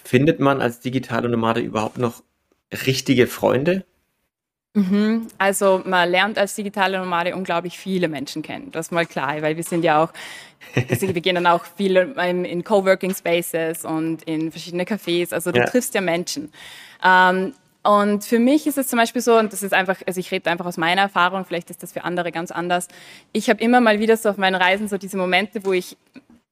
Findet 0.04 0.40
man 0.40 0.62
als 0.62 0.80
digitale 0.80 1.28
Nomade 1.28 1.60
überhaupt 1.60 1.98
noch 1.98 2.24
richtige 2.86 3.28
Freunde? 3.28 3.86
Mhm. 4.76 5.28
Also 5.38 5.82
man 5.86 6.10
lernt 6.10 6.38
als 6.38 6.54
digitale 6.54 7.00
Nomade 7.00 7.34
unglaublich 7.36 7.80
viele 7.80 8.10
Menschen 8.10 8.42
kennen. 8.42 8.72
Das 8.72 8.88
ist 8.88 8.92
mal 8.92 9.06
klar, 9.06 9.42
weil 9.42 9.56
wir 9.56 9.64
sind 9.64 9.84
ja 9.84 10.04
auch, 10.04 10.10
wir 10.74 11.22
gehen 11.22 11.36
dann 11.36 11.48
auch 11.48 11.64
viel 11.64 11.96
in 11.96 12.64
Coworking 12.64 13.16
Spaces 13.16 13.86
und 13.86 14.24
in 14.24 14.52
verschiedene 14.52 14.84
Cafés. 14.84 15.34
Also 15.34 15.52
du 15.52 15.60
ja. 15.60 15.66
triffst 15.66 15.94
ja 15.96 16.02
Menschen. 16.02 16.52
Ähm, 17.04 17.54
und 17.84 18.26
für 18.26 18.40
mich 18.40 18.68
ist 18.68 18.78
es 18.78 18.88
zum 18.88 19.00
Beispiel 19.00 19.22
so, 19.22 19.38
und 19.38 19.54
das 19.54 19.64
ist 19.64 19.74
einfach, 19.74 19.98
also 20.06 20.20
ich 20.20 20.32
rede 20.32 20.50
einfach 20.50 20.66
aus 20.66 20.76
meiner 20.76 21.04
Erfahrung, 21.04 21.46
vielleicht 21.46 21.70
ist 21.70 21.82
das 21.82 21.94
für 21.94 22.04
andere 22.04 22.32
ganz 22.32 22.52
anders. 22.52 22.88
Ich 23.32 23.50
habe 23.50 23.62
immer 23.62 23.80
mal 23.80 24.00
wieder 24.00 24.18
so 24.18 24.30
auf 24.30 24.38
meinen 24.38 24.56
Reisen 24.56 24.90
so 24.90 24.98
diese 24.98 25.18
Momente, 25.18 25.64
wo 25.64 25.72
ich 25.72 25.96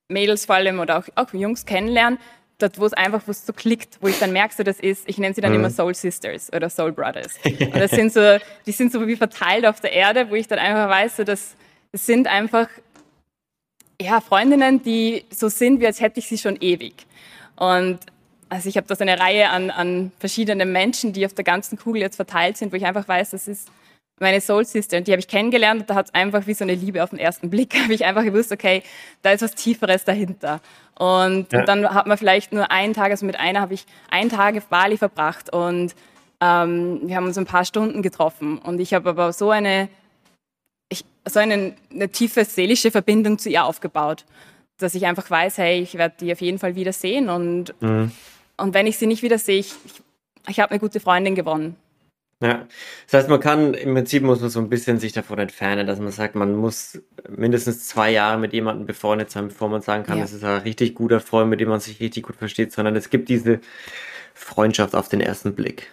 Mädels 0.08 0.46
vor 0.46 0.56
allem 0.56 0.80
oder 0.80 1.00
auch, 1.00 1.06
auch 1.16 1.34
Jungs 1.34 1.66
kennenlerne, 1.66 2.20
dort, 2.64 2.80
wo 2.80 2.86
es 2.86 2.94
einfach 2.94 3.22
so 3.28 3.54
klickt, 3.54 3.98
wo 4.02 4.08
ich 4.08 4.18
dann 4.20 4.32
merke, 4.32 4.56
so 4.56 4.64
das 4.64 4.80
ist, 4.80 5.08
ich 5.08 5.18
nenne 5.18 5.36
sie 5.36 5.42
dann 5.42 5.52
mhm. 5.52 5.60
immer 5.60 5.70
Soul 5.70 5.94
Sisters 5.94 6.52
oder 6.52 6.70
Soul 6.70 6.92
Brothers. 6.92 7.36
Und 7.44 7.76
das 7.76 7.92
sind 7.92 8.12
so, 8.12 8.38
die 8.66 8.72
sind 8.72 8.92
so 8.92 9.06
wie 9.06 9.16
verteilt 9.16 9.66
auf 9.66 9.80
der 9.80 9.94
Erde, 9.94 10.30
wo 10.30 10.36
ich 10.36 10.48
dann 10.48 10.60
einfach 10.60 10.90
weiß, 10.90 11.18
so 11.18 11.24
das, 11.24 11.56
das 11.92 12.06
sind 12.06 12.28
einfach 12.28 12.68
ja, 14.02 14.22
Freundinnen, 14.22 14.82
die 14.82 15.24
so 15.30 15.50
sind, 15.50 15.80
wie 15.80 15.86
als 15.86 16.02
hätte 16.02 16.20
ich 16.20 16.28
sie 16.28 16.38
schon 16.38 16.58
ewig. 16.60 17.06
Und 17.56 18.00
also 18.50 18.70
ich 18.70 18.78
habe 18.78 18.88
da 18.88 18.96
so 18.96 19.04
eine 19.04 19.20
Reihe 19.20 19.50
an, 19.50 19.70
an 19.70 20.12
verschiedenen 20.20 20.72
Menschen, 20.72 21.14
die 21.14 21.26
auf 21.26 21.34
der 21.34 21.44
ganzen 21.44 21.78
Kugel 21.78 22.02
jetzt 22.02 22.16
verteilt 22.16 22.58
sind, 22.58 22.72
wo 22.72 22.76
ich 22.76 22.86
einfach 22.86 23.08
weiß, 23.08 23.32
das 23.32 23.48
ist 23.48 23.70
meine 24.20 24.42
Soul 24.42 24.66
Sister. 24.66 24.98
Und 24.98 25.08
die 25.08 25.12
habe 25.12 25.20
ich 25.20 25.28
kennengelernt 25.28 25.82
und 25.82 25.90
da 25.90 25.96
hat 25.96 26.08
es 26.08 26.14
einfach 26.14 26.48
wie 26.48 26.54
so 26.54 26.64
eine 26.64 26.76
Liebe 26.76 27.04
auf 27.04 27.10
den 27.10 27.20
ersten 27.20 27.50
Blick, 27.50 27.76
habe 27.84 27.94
ich 27.94 28.06
einfach 28.06 28.24
gewusst, 28.24 28.52
okay, 28.52 28.84
da 29.22 29.32
ist 29.32 29.42
was 29.42 29.56
Tieferes 29.56 30.04
dahinter. 30.04 30.62
Und, 30.98 31.52
ja. 31.52 31.60
und 31.60 31.68
dann 31.68 31.94
hat 31.94 32.08
man 32.08 32.18
vielleicht 32.18 32.54
nur 32.54 32.72
einen 32.72 32.94
Tag, 32.94 33.12
also 33.12 33.26
mit 33.26 33.40
einer 33.40 33.62
habe 33.62 33.74
ich 33.74 33.86
einen 34.10 34.30
Tag 34.30 34.56
auf 34.56 34.68
Bali 34.68 34.98
verbracht 34.98 35.52
und 35.52 35.96
ähm, 36.40 37.02
wir 37.04 37.16
haben 37.16 37.26
uns 37.26 37.38
ein 37.38 37.46
paar 37.46 37.66
Stunden 37.66 38.02
getroffen. 38.02 38.58
Und 38.60 38.80
ich 38.80 38.94
habe 38.94 39.10
aber 39.10 39.34
so 39.34 39.50
eine, 39.50 39.90
ich, 40.90 41.06
so 41.28 41.40
eine, 41.40 41.76
eine 41.92 42.10
tiefe 42.10 42.46
seelische 42.46 42.92
Verbindung 42.92 43.38
zu 43.38 43.50
ihr 43.50 43.66
aufgebaut. 43.66 44.26
dass 44.78 44.96
ich 44.96 45.06
einfach 45.06 45.30
weiß, 45.30 45.60
hey, 45.60 45.82
ich 45.82 45.96
werde 45.96 46.16
die 46.20 46.32
auf 46.32 46.42
jeden 46.42 46.60
Fall 46.60 46.76
wiedersehen 46.76 47.30
und, 47.30 47.80
mhm. 47.82 48.12
und 48.58 48.74
wenn 48.74 48.88
ich 48.88 48.98
sie 48.98 49.08
nicht 49.08 49.24
wiedersehe, 49.24 49.60
ich, 49.60 49.74
ich, 49.86 50.02
ich 50.50 50.60
habe 50.60 50.72
eine 50.72 50.80
gute 50.80 51.00
Freundin 51.00 51.36
gewonnen. 51.36 51.78
Ja, 52.44 52.68
das 53.06 53.22
heißt, 53.22 53.30
man 53.30 53.40
kann 53.40 53.74
im 53.74 53.94
Prinzip 53.94 54.22
muss 54.22 54.42
man 54.42 54.50
so 54.50 54.60
ein 54.60 54.68
bisschen 54.68 55.00
sich 55.00 55.14
davon 55.14 55.40
entfernen, 55.40 55.88
dass 55.88 56.00
man 56.00 56.12
sagt, 56.12 56.36
man 56.36 56.54
muss 56.54 57.02
mindestens 57.30 57.88
zwei 57.88 58.12
Jahre 58.12 58.38
mit 58.38 58.52
jemandem 58.52 58.86
befreundet 58.86 59.32
sein, 59.32 59.48
bevor 59.48 59.70
man 59.70 59.82
sagen 59.82 60.04
kann, 60.04 60.18
ja. 60.18 60.26
das 60.26 60.34
ist 60.34 60.44
ein 60.44 60.62
richtig 60.64 60.94
guter 60.94 61.22
Freund, 61.22 61.50
mit 61.50 61.62
dem 61.62 61.70
man 61.70 61.80
sich 61.80 62.02
richtig 62.02 62.24
gut 62.24 62.36
versteht, 62.36 62.74
sondern 62.74 62.98
es 62.98 63.10
gibt 63.10 63.30
diese 63.30 63.62
Freundschaft 64.34 64.94
auf 64.94 65.08
den 65.08 65.22
ersten 65.22 65.56
Blick. 65.56 65.88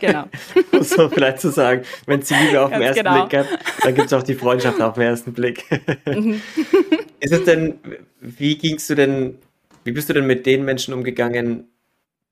Genau. 0.00 0.24
so 0.80 1.08
vielleicht 1.08 1.38
zu 1.38 1.50
sagen, 1.50 1.82
wenn 2.06 2.18
es 2.18 2.26
die 2.26 2.34
Liebe 2.34 2.60
auf 2.60 2.72
den 2.72 2.82
ersten 2.82 3.04
genau. 3.04 3.26
Blick 3.26 3.46
gibt, 3.46 3.58
dann 3.84 3.94
gibt 3.94 4.06
es 4.08 4.12
auch 4.12 4.24
die 4.24 4.34
Freundschaft 4.34 4.80
auf 4.82 4.94
den 4.94 5.04
ersten 5.04 5.32
Blick. 5.34 5.64
Mhm. 6.04 6.42
Ist 7.20 7.32
es 7.32 7.44
denn, 7.44 7.78
wie 8.20 8.58
gingst 8.58 8.90
du 8.90 8.96
denn, 8.96 9.38
wie 9.84 9.92
bist 9.92 10.08
du 10.08 10.14
denn 10.14 10.26
mit 10.26 10.46
den 10.46 10.64
Menschen 10.64 10.92
umgegangen, 10.92 11.68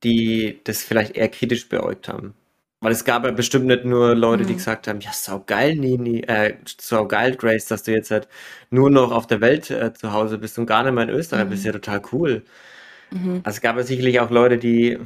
die 0.02 0.58
das 0.64 0.82
vielleicht 0.82 1.16
eher 1.16 1.28
kritisch 1.28 1.68
beäugt 1.68 2.08
haben? 2.08 2.34
Weil 2.82 2.90
es 2.90 3.04
gab 3.04 3.24
ja 3.24 3.30
bestimmt 3.30 3.66
nicht 3.66 3.84
nur 3.84 4.16
Leute, 4.16 4.44
die 4.44 4.54
mhm. 4.54 4.56
gesagt 4.56 4.88
haben, 4.88 5.00
ja, 5.00 5.12
sau 5.12 5.44
geil, 5.46 5.76
Nini, 5.76 6.22
äh, 6.22 6.56
sau 6.78 7.06
geil, 7.06 7.36
Grace, 7.36 7.66
dass 7.66 7.84
du 7.84 7.92
jetzt 7.92 8.10
halt 8.10 8.26
nur 8.70 8.90
noch 8.90 9.12
auf 9.12 9.28
der 9.28 9.40
Welt 9.40 9.70
äh, 9.70 9.94
zu 9.94 10.12
Hause 10.12 10.36
bist 10.36 10.58
und 10.58 10.66
gar 10.66 10.82
nicht 10.82 10.92
mehr 10.92 11.04
in 11.04 11.10
Österreich, 11.10 11.44
mhm. 11.44 11.50
bist 11.50 11.64
ja 11.64 11.70
total 11.70 12.02
cool. 12.12 12.42
Mhm. 13.12 13.40
Also 13.44 13.56
es 13.56 13.60
gab 13.60 13.76
ja 13.76 13.84
sicherlich 13.84 14.18
auch 14.18 14.30
Leute, 14.30 14.58
die 14.58 14.98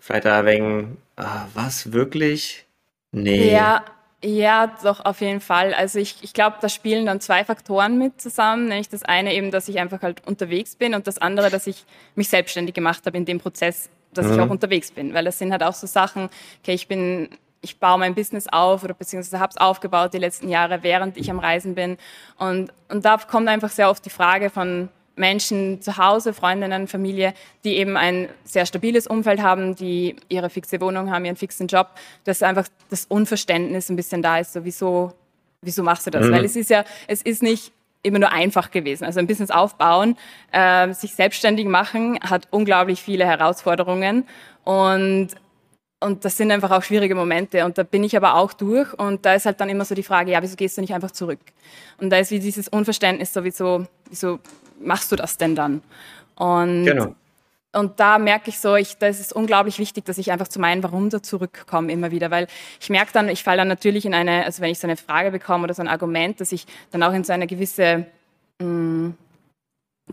vielleicht 0.00 0.24
da 0.24 0.46
wegen, 0.46 0.96
ah, 1.16 1.44
was, 1.52 1.92
wirklich? 1.92 2.66
Nee. 3.12 3.52
Ja, 3.52 3.84
ja, 4.24 4.74
doch, 4.82 5.04
auf 5.04 5.20
jeden 5.20 5.40
Fall. 5.40 5.74
Also 5.74 5.98
ich, 5.98 6.16
ich 6.22 6.32
glaube, 6.32 6.56
da 6.62 6.70
spielen 6.70 7.04
dann 7.04 7.20
zwei 7.20 7.44
Faktoren 7.44 7.98
mit 7.98 8.18
zusammen. 8.18 8.68
Nämlich 8.68 8.88
das 8.88 9.02
eine 9.02 9.34
eben, 9.34 9.50
dass 9.50 9.68
ich 9.68 9.78
einfach 9.78 10.00
halt 10.00 10.26
unterwegs 10.26 10.74
bin 10.74 10.94
und 10.94 11.06
das 11.06 11.18
andere, 11.18 11.50
dass 11.50 11.66
ich 11.66 11.84
mich 12.14 12.30
selbstständig 12.30 12.74
gemacht 12.74 13.04
habe 13.04 13.18
in 13.18 13.26
dem 13.26 13.40
Prozess, 13.40 13.90
dass 14.16 14.26
mhm. 14.26 14.34
ich 14.34 14.40
auch 14.40 14.50
unterwegs 14.50 14.90
bin. 14.90 15.14
Weil 15.14 15.24
das 15.24 15.38
sind 15.38 15.52
halt 15.52 15.62
auch 15.62 15.74
so 15.74 15.86
Sachen, 15.86 16.28
okay, 16.62 16.74
ich 16.74 16.88
bin 16.88 17.28
ich 17.62 17.80
baue 17.80 17.98
mein 17.98 18.14
Business 18.14 18.46
auf 18.46 18.84
oder 18.84 18.94
beziehungsweise 18.94 19.40
habe 19.40 19.50
es 19.50 19.56
aufgebaut 19.56 20.14
die 20.14 20.18
letzten 20.18 20.48
Jahre, 20.48 20.84
während 20.84 21.16
ich 21.16 21.30
am 21.30 21.40
Reisen 21.40 21.74
bin. 21.74 21.96
Und, 22.38 22.70
und 22.88 23.04
da 23.04 23.16
kommt 23.16 23.48
einfach 23.48 23.70
sehr 23.70 23.90
oft 23.90 24.04
die 24.04 24.10
Frage 24.10 24.50
von, 24.50 24.88
Menschen 25.16 25.80
zu 25.80 25.96
Hause, 25.96 26.32
Freundinnen, 26.32 26.86
Familie, 26.86 27.34
die 27.64 27.76
eben 27.76 27.96
ein 27.96 28.28
sehr 28.44 28.66
stabiles 28.66 29.06
Umfeld 29.06 29.42
haben, 29.42 29.74
die 29.74 30.16
ihre 30.28 30.50
fixe 30.50 30.80
Wohnung 30.80 31.10
haben, 31.10 31.24
ihren 31.24 31.36
fixen 31.36 31.66
Job, 31.66 31.88
dass 32.24 32.42
einfach 32.42 32.68
das 32.90 33.06
Unverständnis 33.06 33.88
ein 33.88 33.96
bisschen 33.96 34.22
da 34.22 34.38
ist, 34.38 34.52
so 34.52 34.64
wieso, 34.64 35.12
wieso 35.62 35.82
machst 35.82 36.06
du 36.06 36.10
das? 36.10 36.26
Mhm. 36.26 36.32
Weil 36.32 36.44
es 36.44 36.54
ist 36.54 36.70
ja, 36.70 36.84
es 37.08 37.22
ist 37.22 37.42
nicht 37.42 37.72
immer 38.06 38.18
nur 38.18 38.32
einfach 38.32 38.70
gewesen. 38.70 39.04
Also 39.04 39.18
ein 39.18 39.26
Business 39.26 39.50
aufbauen, 39.50 40.16
äh, 40.52 40.92
sich 40.92 41.14
selbstständig 41.14 41.66
machen, 41.66 42.18
hat 42.22 42.48
unglaublich 42.50 43.02
viele 43.02 43.26
Herausforderungen 43.26 44.26
und 44.64 45.28
und 45.98 46.24
das 46.26 46.36
sind 46.36 46.50
einfach 46.50 46.70
auch 46.70 46.82
schwierige 46.82 47.14
Momente. 47.14 47.64
Und 47.64 47.78
da 47.78 47.82
bin 47.82 48.04
ich 48.04 48.16
aber 48.16 48.34
auch 48.34 48.52
durch. 48.52 48.92
Und 48.94 49.24
da 49.24 49.34
ist 49.34 49.46
halt 49.46 49.60
dann 49.60 49.70
immer 49.70 49.84
so 49.86 49.94
die 49.94 50.02
Frage, 50.02 50.30
ja, 50.30 50.42
wieso 50.42 50.54
gehst 50.54 50.76
du 50.76 50.82
nicht 50.82 50.92
einfach 50.92 51.10
zurück? 51.10 51.40
Und 51.98 52.10
da 52.10 52.18
ist 52.18 52.30
wie 52.30 52.38
dieses 52.38 52.68
Unverständnis 52.68 53.32
sowieso, 53.32 53.86
wieso 54.10 54.38
machst 54.78 55.10
du 55.10 55.16
das 55.16 55.38
denn 55.38 55.54
dann? 55.54 55.82
Und, 56.36 56.84
genau. 56.84 57.14
Und 57.76 58.00
da 58.00 58.18
merke 58.18 58.50
ich 58.50 58.58
so, 58.58 58.74
ich, 58.74 58.96
da 58.98 59.06
ist 59.06 59.20
es 59.20 59.32
unglaublich 59.32 59.78
wichtig, 59.78 60.04
dass 60.04 60.18
ich 60.18 60.32
einfach 60.32 60.48
zu 60.48 60.58
meinem 60.58 60.82
Warum 60.82 61.10
da 61.10 61.22
zurückkomme 61.22 61.92
immer 61.92 62.10
wieder, 62.10 62.30
weil 62.30 62.46
ich 62.80 62.90
merke 62.90 63.12
dann, 63.12 63.28
ich 63.28 63.42
falle 63.42 63.58
dann 63.58 63.68
natürlich 63.68 64.06
in 64.06 64.14
eine, 64.14 64.44
also 64.44 64.62
wenn 64.62 64.70
ich 64.70 64.78
so 64.78 64.86
eine 64.86 64.96
Frage 64.96 65.30
bekomme 65.30 65.64
oder 65.64 65.74
so 65.74 65.82
ein 65.82 65.88
Argument, 65.88 66.40
dass 66.40 66.52
ich 66.52 66.66
dann 66.90 67.02
auch 67.02 67.12
in 67.12 67.24
so 67.24 67.32
eine 67.32 67.46
gewisse 67.46 68.06
mh, 68.60 68.66
mm, 68.66 69.14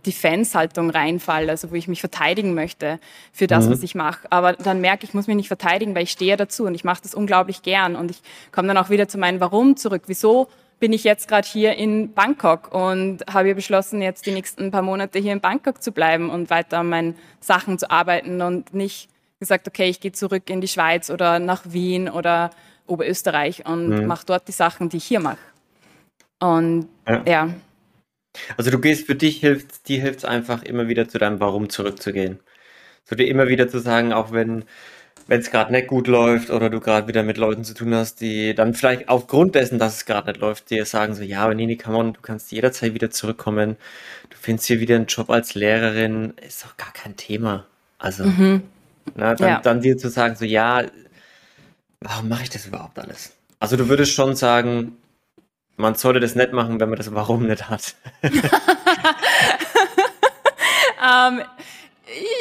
Defense-Haltung 0.05 0.89
reinfalle, 0.89 1.51
also 1.51 1.71
wo 1.71 1.75
ich 1.75 1.87
mich 1.87 1.99
verteidigen 1.99 2.55
möchte 2.55 2.99
für 3.31 3.47
das, 3.47 3.67
mhm. 3.67 3.71
was 3.71 3.83
ich 3.83 3.93
mache. 3.93 4.31
Aber 4.31 4.53
dann 4.53 4.81
merke 4.81 5.03
ich, 5.03 5.11
ich 5.11 5.13
muss 5.13 5.27
mich 5.27 5.35
nicht 5.35 5.47
verteidigen, 5.47 5.93
weil 5.93 6.03
ich 6.03 6.11
stehe 6.11 6.35
dazu 6.35 6.65
und 6.65 6.73
ich 6.73 6.83
mache 6.83 7.03
das 7.03 7.13
unglaublich 7.13 7.61
gern. 7.61 7.95
Und 7.95 8.09
ich 8.09 8.21
komme 8.51 8.67
dann 8.67 8.77
auch 8.77 8.89
wieder 8.89 9.07
zu 9.07 9.19
meinem 9.19 9.39
Warum 9.39 9.77
zurück. 9.77 10.03
Wieso 10.07 10.49
bin 10.79 10.93
ich 10.93 11.03
jetzt 11.03 11.27
gerade 11.27 11.47
hier 11.47 11.75
in 11.75 12.13
Bangkok 12.13 12.73
und 12.73 13.23
habe 13.31 13.55
beschlossen, 13.55 14.01
jetzt 14.01 14.25
die 14.25 14.31
nächsten 14.31 14.71
paar 14.71 14.81
Monate 14.81 15.19
hier 15.19 15.31
in 15.31 15.39
Bangkok 15.41 15.81
zu 15.81 15.91
bleiben 15.91 16.29
und 16.29 16.49
weiter 16.49 16.79
an 16.79 16.89
meinen 16.89 17.15
Sachen 17.39 17.77
zu 17.77 17.89
arbeiten 17.89 18.41
und 18.41 18.73
nicht 18.73 19.09
gesagt, 19.39 19.67
okay, 19.67 19.89
ich 19.89 19.99
gehe 19.99 20.11
zurück 20.11 20.49
in 20.49 20.61
die 20.61 20.67
Schweiz 20.67 21.09
oder 21.09 21.39
nach 21.39 21.63
Wien 21.65 22.09
oder 22.09 22.49
Oberösterreich 22.87 23.65
und 23.65 23.89
mhm. 23.89 24.07
mache 24.07 24.25
dort 24.25 24.47
die 24.47 24.53
Sachen, 24.53 24.89
die 24.89 24.97
ich 24.97 25.05
hier 25.05 25.19
mache. 25.19 25.37
Und 26.39 26.89
ja. 27.07 27.23
ja. 27.25 27.49
Also 28.57 28.71
du 28.71 28.79
gehst 28.79 29.05
für 29.05 29.15
dich 29.15 29.39
hilft, 29.39 29.87
dir 29.87 30.01
hilft 30.01 30.19
es 30.19 30.25
einfach 30.25 30.63
immer 30.63 30.87
wieder 30.87 31.07
zu 31.07 31.19
deinem 31.19 31.39
Warum 31.39 31.69
zurückzugehen. 31.69 32.39
So 33.05 33.15
dir 33.15 33.27
immer 33.27 33.47
wieder 33.47 33.67
zu 33.67 33.79
sagen, 33.79 34.11
auch 34.11 34.31
wenn 34.31 34.65
wenn 35.27 35.39
es 35.39 35.51
gerade 35.51 35.71
nicht 35.71 35.87
gut 35.87 36.07
läuft 36.07 36.49
oder 36.49 36.69
du 36.69 36.79
gerade 36.79 37.07
wieder 37.07 37.23
mit 37.23 37.37
Leuten 37.37 37.63
zu 37.63 37.73
tun 37.73 37.93
hast, 37.95 38.21
die 38.21 38.53
dann 38.53 38.73
vielleicht 38.73 39.09
aufgrund 39.09 39.55
dessen, 39.55 39.79
dass 39.79 39.95
es 39.95 40.05
gerade 40.05 40.31
nicht 40.31 40.41
läuft, 40.41 40.69
dir 40.69 40.85
sagen 40.85 41.15
so, 41.15 41.23
ja, 41.23 41.43
aber 41.43 41.55
Nini, 41.55 41.77
come 41.77 41.97
on, 41.97 42.13
du 42.13 42.21
kannst 42.21 42.51
jederzeit 42.51 42.93
wieder 42.93 43.09
zurückkommen. 43.09 43.77
Du 44.29 44.37
findest 44.37 44.67
hier 44.67 44.79
wieder 44.79 44.95
einen 44.95 45.05
Job 45.05 45.29
als 45.29 45.55
Lehrerin, 45.55 46.33
ist 46.45 46.63
doch 46.63 46.77
gar 46.77 46.91
kein 46.91 47.15
Thema. 47.15 47.65
Also, 47.99 48.25
mhm. 48.25 48.63
na, 49.15 49.35
dann, 49.35 49.49
ja. 49.49 49.61
dann 49.61 49.81
dir 49.81 49.97
zu 49.97 50.09
sagen 50.09 50.35
so, 50.35 50.45
ja, 50.45 50.83
warum 52.01 52.27
mache 52.27 52.43
ich 52.43 52.49
das 52.49 52.65
überhaupt 52.65 52.99
alles? 52.99 53.33
Also 53.59 53.77
du 53.77 53.87
würdest 53.87 54.11
schon 54.11 54.35
sagen, 54.35 54.97
man 55.77 55.95
sollte 55.95 56.19
das 56.19 56.35
nicht 56.35 56.51
machen, 56.51 56.79
wenn 56.79 56.89
man 56.89 56.97
das 56.97 57.13
Warum 57.13 57.47
nicht 57.47 57.69
hat. 57.69 57.95
um, 58.21 58.31
ähm, 61.01 61.41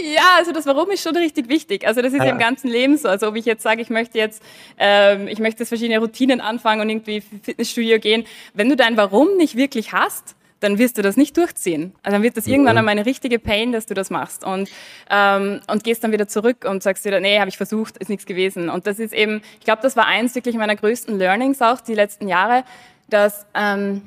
ja, 0.02 0.36
also 0.38 0.52
das 0.52 0.66
Warum 0.66 0.90
ist 0.90 1.02
schon 1.02 1.16
richtig 1.16 1.48
wichtig. 1.48 1.86
Also 1.86 2.02
das 2.02 2.12
ist 2.12 2.20
ah, 2.20 2.24
ja. 2.24 2.30
im 2.32 2.38
ganzen 2.38 2.68
Leben 2.68 2.96
so. 2.96 3.08
Also 3.08 3.28
ob 3.28 3.36
ich 3.36 3.44
jetzt 3.44 3.62
sage, 3.62 3.80
ich 3.80 3.90
möchte 3.90 4.18
jetzt, 4.18 4.42
ähm, 4.78 5.28
ich 5.28 5.38
möchte 5.38 5.60
jetzt 5.60 5.68
verschiedene 5.68 6.00
Routinen 6.00 6.40
anfangen 6.40 6.80
und 6.80 6.90
irgendwie 6.90 7.22
Fitnessstudio 7.42 7.98
gehen. 8.00 8.24
Wenn 8.54 8.68
du 8.68 8.76
dein 8.76 8.96
Warum 8.96 9.36
nicht 9.36 9.56
wirklich 9.56 9.92
hast, 9.92 10.34
dann 10.62 10.78
wirst 10.78 10.98
du 10.98 11.02
das 11.02 11.16
nicht 11.16 11.36
durchziehen. 11.36 11.92
Also 12.02 12.16
dann 12.16 12.22
wird 12.22 12.36
das 12.36 12.46
irgendwann 12.46 12.78
einmal 12.78 12.92
eine 12.92 13.06
richtige 13.06 13.38
Pain, 13.38 13.72
dass 13.72 13.86
du 13.86 13.94
das 13.94 14.10
machst 14.10 14.44
und 14.44 14.70
ähm, 15.10 15.60
und 15.66 15.84
gehst 15.84 16.04
dann 16.04 16.12
wieder 16.12 16.28
zurück 16.28 16.64
und 16.68 16.82
sagst 16.82 17.04
wieder, 17.04 17.20
nee, 17.20 17.38
habe 17.38 17.48
ich 17.48 17.56
versucht, 17.56 17.98
ist 17.98 18.08
nichts 18.08 18.26
gewesen. 18.26 18.68
Und 18.68 18.86
das 18.86 18.98
ist 18.98 19.12
eben, 19.12 19.42
ich 19.58 19.64
glaube, 19.64 19.82
das 19.82 19.96
war 19.96 20.06
eins 20.06 20.34
wirklich 20.34 20.56
meiner 20.56 20.76
größten 20.76 21.18
Learnings 21.18 21.60
auch 21.60 21.80
die 21.80 21.94
letzten 21.94 22.28
Jahre, 22.28 22.64
dass 23.08 23.46
ähm, 23.54 24.02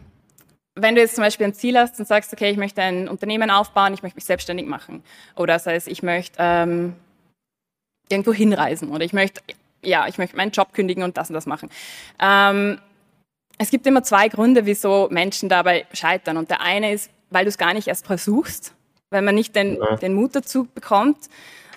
wenn 0.76 0.96
du 0.96 1.02
jetzt 1.02 1.16
zum 1.16 1.24
Beispiel 1.24 1.48
ein 1.48 1.54
Ziel 1.54 1.78
hast 1.78 1.98
und 2.00 2.08
sagst, 2.08 2.34
okay, 2.34 2.50
ich 2.52 2.58
möchte 2.58 2.82
ein 2.82 3.08
Unternehmen 3.08 3.50
aufbauen, 3.50 3.94
ich 3.94 4.04
möchte 4.04 4.18
mich 4.18 4.26
selbstständig 4.26 4.68
machen, 4.68 5.04
oder 5.36 5.58
sei 5.58 5.76
es, 5.76 5.88
ich 5.88 6.04
möchte 6.04 6.36
ähm, 6.40 6.96
irgendwo 8.10 8.34
hinreisen 8.34 8.90
oder 8.90 9.04
ich 9.06 9.14
möchte, 9.14 9.42
ja, 9.82 10.08
ich 10.08 10.18
möchte 10.18 10.36
meinen 10.36 10.52
Job 10.52 10.74
kündigen 10.74 11.04
und 11.04 11.18
das 11.18 11.30
und 11.30 11.34
das 11.34 11.46
machen. 11.46 11.70
Ähm, 12.20 12.80
es 13.58 13.70
gibt 13.70 13.88
immer 13.88 14.04
zwei 14.04 14.28
Gründe, 14.28 14.66
wieso 14.66 15.08
Menschen 15.10 15.48
dabei 15.48 15.86
scheitern. 15.94 16.36
Und 16.36 16.50
der 16.50 16.62
eine 16.62 16.92
ist, 16.92 17.10
weil 17.30 17.46
du 17.46 17.50
es 17.50 17.58
gar 17.58 17.74
nicht 17.74 17.88
erst 17.88 18.06
versuchst, 18.06 18.74
weil 19.12 19.22
man 19.22 19.36
nicht 19.36 19.56
den, 19.56 19.78
ja. 19.78 19.96
den 19.96 20.14
Mut 20.14 20.36
dazu 20.36 20.66
bekommt 20.66 21.30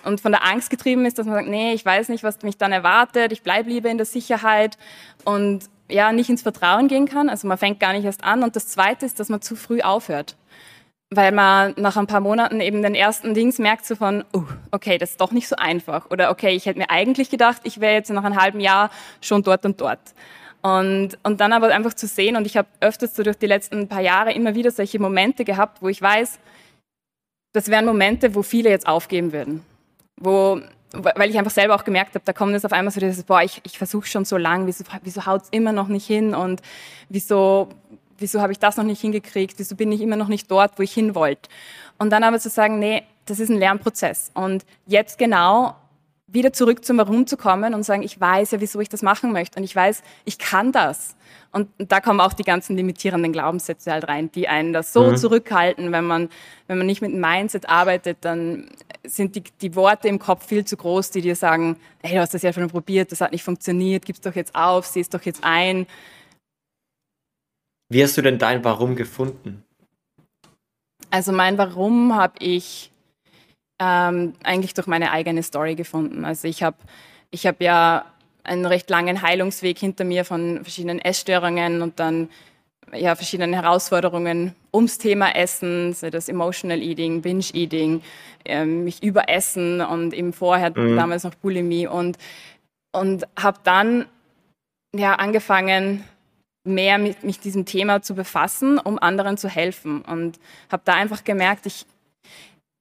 und 0.04 0.20
von 0.20 0.32
der 0.32 0.44
Angst 0.44 0.70
getrieben 0.70 1.04
ist, 1.06 1.18
dass 1.18 1.26
man 1.26 1.36
sagt, 1.36 1.48
nee, 1.48 1.72
ich 1.72 1.84
weiß 1.84 2.08
nicht, 2.08 2.24
was 2.24 2.42
mich 2.42 2.56
dann 2.56 2.72
erwartet, 2.72 3.32
ich 3.32 3.42
bleibe 3.42 3.70
lieber 3.70 3.88
in 3.90 3.96
der 3.96 4.06
Sicherheit 4.06 4.76
und 5.24 5.68
ja, 5.90 6.12
nicht 6.12 6.30
ins 6.30 6.42
Vertrauen 6.42 6.88
gehen 6.88 7.06
kann. 7.06 7.28
Also 7.28 7.48
man 7.48 7.58
fängt 7.58 7.80
gar 7.80 7.92
nicht 7.92 8.04
erst 8.04 8.24
an. 8.24 8.42
Und 8.42 8.56
das 8.56 8.68
Zweite 8.68 9.06
ist, 9.06 9.18
dass 9.20 9.28
man 9.28 9.40
zu 9.40 9.56
früh 9.56 9.80
aufhört. 9.80 10.36
Weil 11.10 11.32
man 11.32 11.72
nach 11.76 11.96
ein 11.96 12.06
paar 12.06 12.20
Monaten 12.20 12.60
eben 12.60 12.82
den 12.82 12.94
ersten 12.94 13.32
Dings 13.32 13.58
merkt 13.58 13.86
so 13.86 13.96
von, 13.96 14.24
uh, 14.34 14.44
okay, 14.72 14.98
das 14.98 15.12
ist 15.12 15.20
doch 15.20 15.32
nicht 15.32 15.48
so 15.48 15.56
einfach. 15.56 16.10
Oder 16.10 16.30
okay, 16.30 16.50
ich 16.50 16.66
hätte 16.66 16.78
mir 16.78 16.90
eigentlich 16.90 17.30
gedacht, 17.30 17.62
ich 17.64 17.80
wäre 17.80 17.94
jetzt 17.94 18.10
nach 18.10 18.24
einem 18.24 18.40
halben 18.40 18.60
Jahr 18.60 18.90
schon 19.22 19.42
dort 19.42 19.64
und 19.64 19.80
dort. 19.80 20.00
Und, 20.60 21.16
und 21.22 21.40
dann 21.40 21.52
aber 21.52 21.68
einfach 21.68 21.94
zu 21.94 22.06
sehen, 22.06 22.36
und 22.36 22.46
ich 22.46 22.56
habe 22.56 22.68
öfters 22.80 23.14
so 23.14 23.22
durch 23.22 23.38
die 23.38 23.46
letzten 23.46 23.88
paar 23.88 24.02
Jahre 24.02 24.32
immer 24.32 24.54
wieder 24.54 24.70
solche 24.70 24.98
Momente 24.98 25.44
gehabt, 25.44 25.80
wo 25.80 25.88
ich 25.88 26.02
weiß, 26.02 26.38
das 27.52 27.68
wären 27.68 27.86
Momente, 27.86 28.34
wo 28.34 28.42
viele 28.42 28.68
jetzt 28.68 28.86
aufgeben 28.86 29.32
würden. 29.32 29.64
Wo 30.20 30.60
weil 30.92 31.30
ich 31.30 31.38
einfach 31.38 31.50
selber 31.50 31.74
auch 31.74 31.84
gemerkt 31.84 32.14
habe, 32.14 32.24
da 32.24 32.32
kommt 32.32 32.54
es 32.54 32.64
auf 32.64 32.72
einmal 32.72 32.92
so 32.92 33.00
dieses, 33.00 33.22
boah, 33.24 33.42
ich, 33.42 33.60
ich 33.64 33.78
versuche 33.78 34.06
schon 34.06 34.24
so 34.24 34.36
lang, 34.36 34.66
wieso, 34.66 34.84
wieso 35.02 35.26
haut 35.26 35.42
es 35.42 35.48
immer 35.50 35.72
noch 35.72 35.88
nicht 35.88 36.06
hin 36.06 36.34
und 36.34 36.62
wieso, 37.08 37.68
wieso 38.18 38.40
habe 38.40 38.52
ich 38.52 38.58
das 38.58 38.76
noch 38.76 38.84
nicht 38.84 39.00
hingekriegt, 39.00 39.58
wieso 39.58 39.76
bin 39.76 39.92
ich 39.92 40.00
immer 40.00 40.16
noch 40.16 40.28
nicht 40.28 40.50
dort, 40.50 40.78
wo 40.78 40.82
ich 40.82 40.92
hin 40.92 41.14
wollte. 41.14 41.48
Und 41.98 42.10
dann 42.10 42.24
aber 42.24 42.38
zu 42.38 42.48
sagen, 42.48 42.78
nee, 42.78 43.02
das 43.26 43.40
ist 43.40 43.50
ein 43.50 43.58
Lernprozess 43.58 44.30
und 44.34 44.64
jetzt 44.86 45.18
genau 45.18 45.76
wieder 46.28 46.52
zurück 46.52 46.84
zum 46.84 46.98
Warum 46.98 47.26
zu 47.26 47.36
kommen 47.36 47.74
und 47.74 47.82
sagen, 47.82 48.02
ich 48.02 48.20
weiß 48.20 48.52
ja, 48.52 48.60
wieso 48.60 48.78
ich 48.80 48.88
das 48.88 49.02
machen 49.02 49.32
möchte 49.32 49.58
und 49.58 49.64
ich 49.64 49.74
weiß, 49.74 50.02
ich 50.24 50.38
kann 50.38 50.72
das. 50.72 51.16
Und 51.50 51.68
da 51.78 52.00
kommen 52.00 52.20
auch 52.20 52.34
die 52.34 52.42
ganzen 52.42 52.76
limitierenden 52.76 53.32
Glaubenssätze 53.32 53.90
halt 53.90 54.06
rein, 54.06 54.30
die 54.32 54.48
einen 54.48 54.74
das 54.74 54.92
so 54.92 55.10
mhm. 55.10 55.16
zurückhalten, 55.16 55.90
wenn 55.92 56.04
man, 56.04 56.28
wenn 56.66 56.76
man 56.76 56.86
nicht 56.86 57.00
mit 57.00 57.12
dem 57.12 57.20
Mindset 57.20 57.68
arbeitet, 57.68 58.18
dann 58.20 58.68
sind 59.04 59.34
die, 59.34 59.42
die 59.62 59.74
Worte 59.74 60.08
im 60.08 60.18
Kopf 60.18 60.46
viel 60.46 60.66
zu 60.66 60.76
groß, 60.76 61.10
die 61.10 61.22
dir 61.22 61.34
sagen, 61.34 61.76
hey, 62.02 62.16
du 62.16 62.20
hast 62.20 62.34
das 62.34 62.42
ja 62.42 62.52
schon 62.52 62.68
probiert, 62.68 63.10
das 63.10 63.22
hat 63.22 63.32
nicht 63.32 63.42
funktioniert, 63.44 64.04
gib's 64.04 64.20
doch 64.20 64.34
jetzt 64.34 64.54
auf, 64.54 64.86
sieh 64.86 65.00
es 65.00 65.08
doch 65.08 65.22
jetzt 65.22 65.42
ein. 65.42 65.86
Wie 67.88 68.02
hast 68.02 68.18
du 68.18 68.22
denn 68.22 68.38
dein 68.38 68.62
Warum 68.62 68.94
gefunden? 68.94 69.64
Also 71.10 71.32
mein 71.32 71.56
Warum 71.56 72.14
habe 72.14 72.34
ich 72.40 72.90
ähm, 73.78 74.34
eigentlich 74.42 74.74
durch 74.74 74.86
meine 74.86 75.12
eigene 75.12 75.42
Story 75.42 75.74
gefunden. 75.74 76.24
Also 76.24 76.48
ich 76.48 76.62
habe 76.62 76.76
ich 77.30 77.46
hab 77.46 77.60
ja 77.60 78.04
einen 78.44 78.66
recht 78.66 78.88
langen 78.90 79.22
Heilungsweg 79.22 79.78
hinter 79.78 80.04
mir 80.04 80.24
von 80.24 80.62
verschiedenen 80.62 80.98
Essstörungen 80.98 81.82
und 81.82 82.00
dann 82.00 82.28
ja, 82.94 83.14
verschiedenen 83.14 83.52
Herausforderungen 83.52 84.54
ums 84.72 84.98
Thema 84.98 85.34
Essen, 85.34 85.92
so 85.92 86.08
das 86.10 86.28
Emotional 86.28 86.80
Eating, 86.80 87.20
Binge 87.20 87.44
Eating, 87.52 88.02
äh, 88.44 88.64
mich 88.64 89.02
überessen 89.02 89.80
und 89.80 90.14
eben 90.14 90.32
vorher 90.32 90.70
mhm. 90.70 90.96
damals 90.96 91.24
noch 91.24 91.34
Bulimie 91.34 91.86
und, 91.86 92.16
und 92.92 93.26
habe 93.38 93.58
dann 93.64 94.06
ja 94.94 95.14
angefangen, 95.14 96.04
mehr 96.64 96.98
mit 96.98 97.24
mich 97.24 97.40
diesem 97.40 97.64
Thema 97.64 98.02
zu 98.02 98.14
befassen, 98.14 98.78
um 98.78 98.98
anderen 98.98 99.36
zu 99.38 99.48
helfen 99.48 100.02
und 100.02 100.38
habe 100.70 100.82
da 100.84 100.94
einfach 100.94 101.24
gemerkt, 101.24 101.66
ich, 101.66 101.86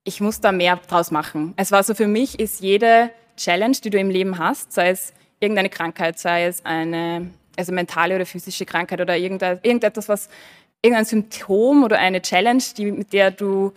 ich 0.08 0.22
muss 0.22 0.40
da 0.40 0.54
mehr 0.54 0.78
draus 0.88 1.12
machen. 1.12 1.54
Es 1.58 1.72
war 1.74 1.84
so 1.84 1.94
für 1.94 2.08
mich 2.08 2.40
ist 2.40 2.62
jede 2.62 3.12
Challenge, 3.36 3.76
die 3.84 3.90
du 3.90 4.00
im 4.00 4.10
Leben 4.10 4.38
hast, 4.38 4.72
sei 4.72 4.90
es 4.90 5.14
irgendeine 5.42 5.70
Krankheit, 5.70 6.18
sei 6.18 6.46
es 6.46 6.66
eine 6.66 7.30
also 7.58 7.74
mentale 7.74 8.16
oder 8.16 8.26
physische 8.26 8.66
Krankheit 8.66 9.02
oder 9.02 9.18
irgendetwas, 9.18 10.08
was 10.08 10.30
irgendein 10.82 11.06
Symptom 11.06 11.84
oder 11.84 12.00
eine 12.00 12.22
Challenge, 12.22 12.64
die, 12.78 12.92
mit 12.92 13.12
der 13.12 13.32
du 13.32 13.74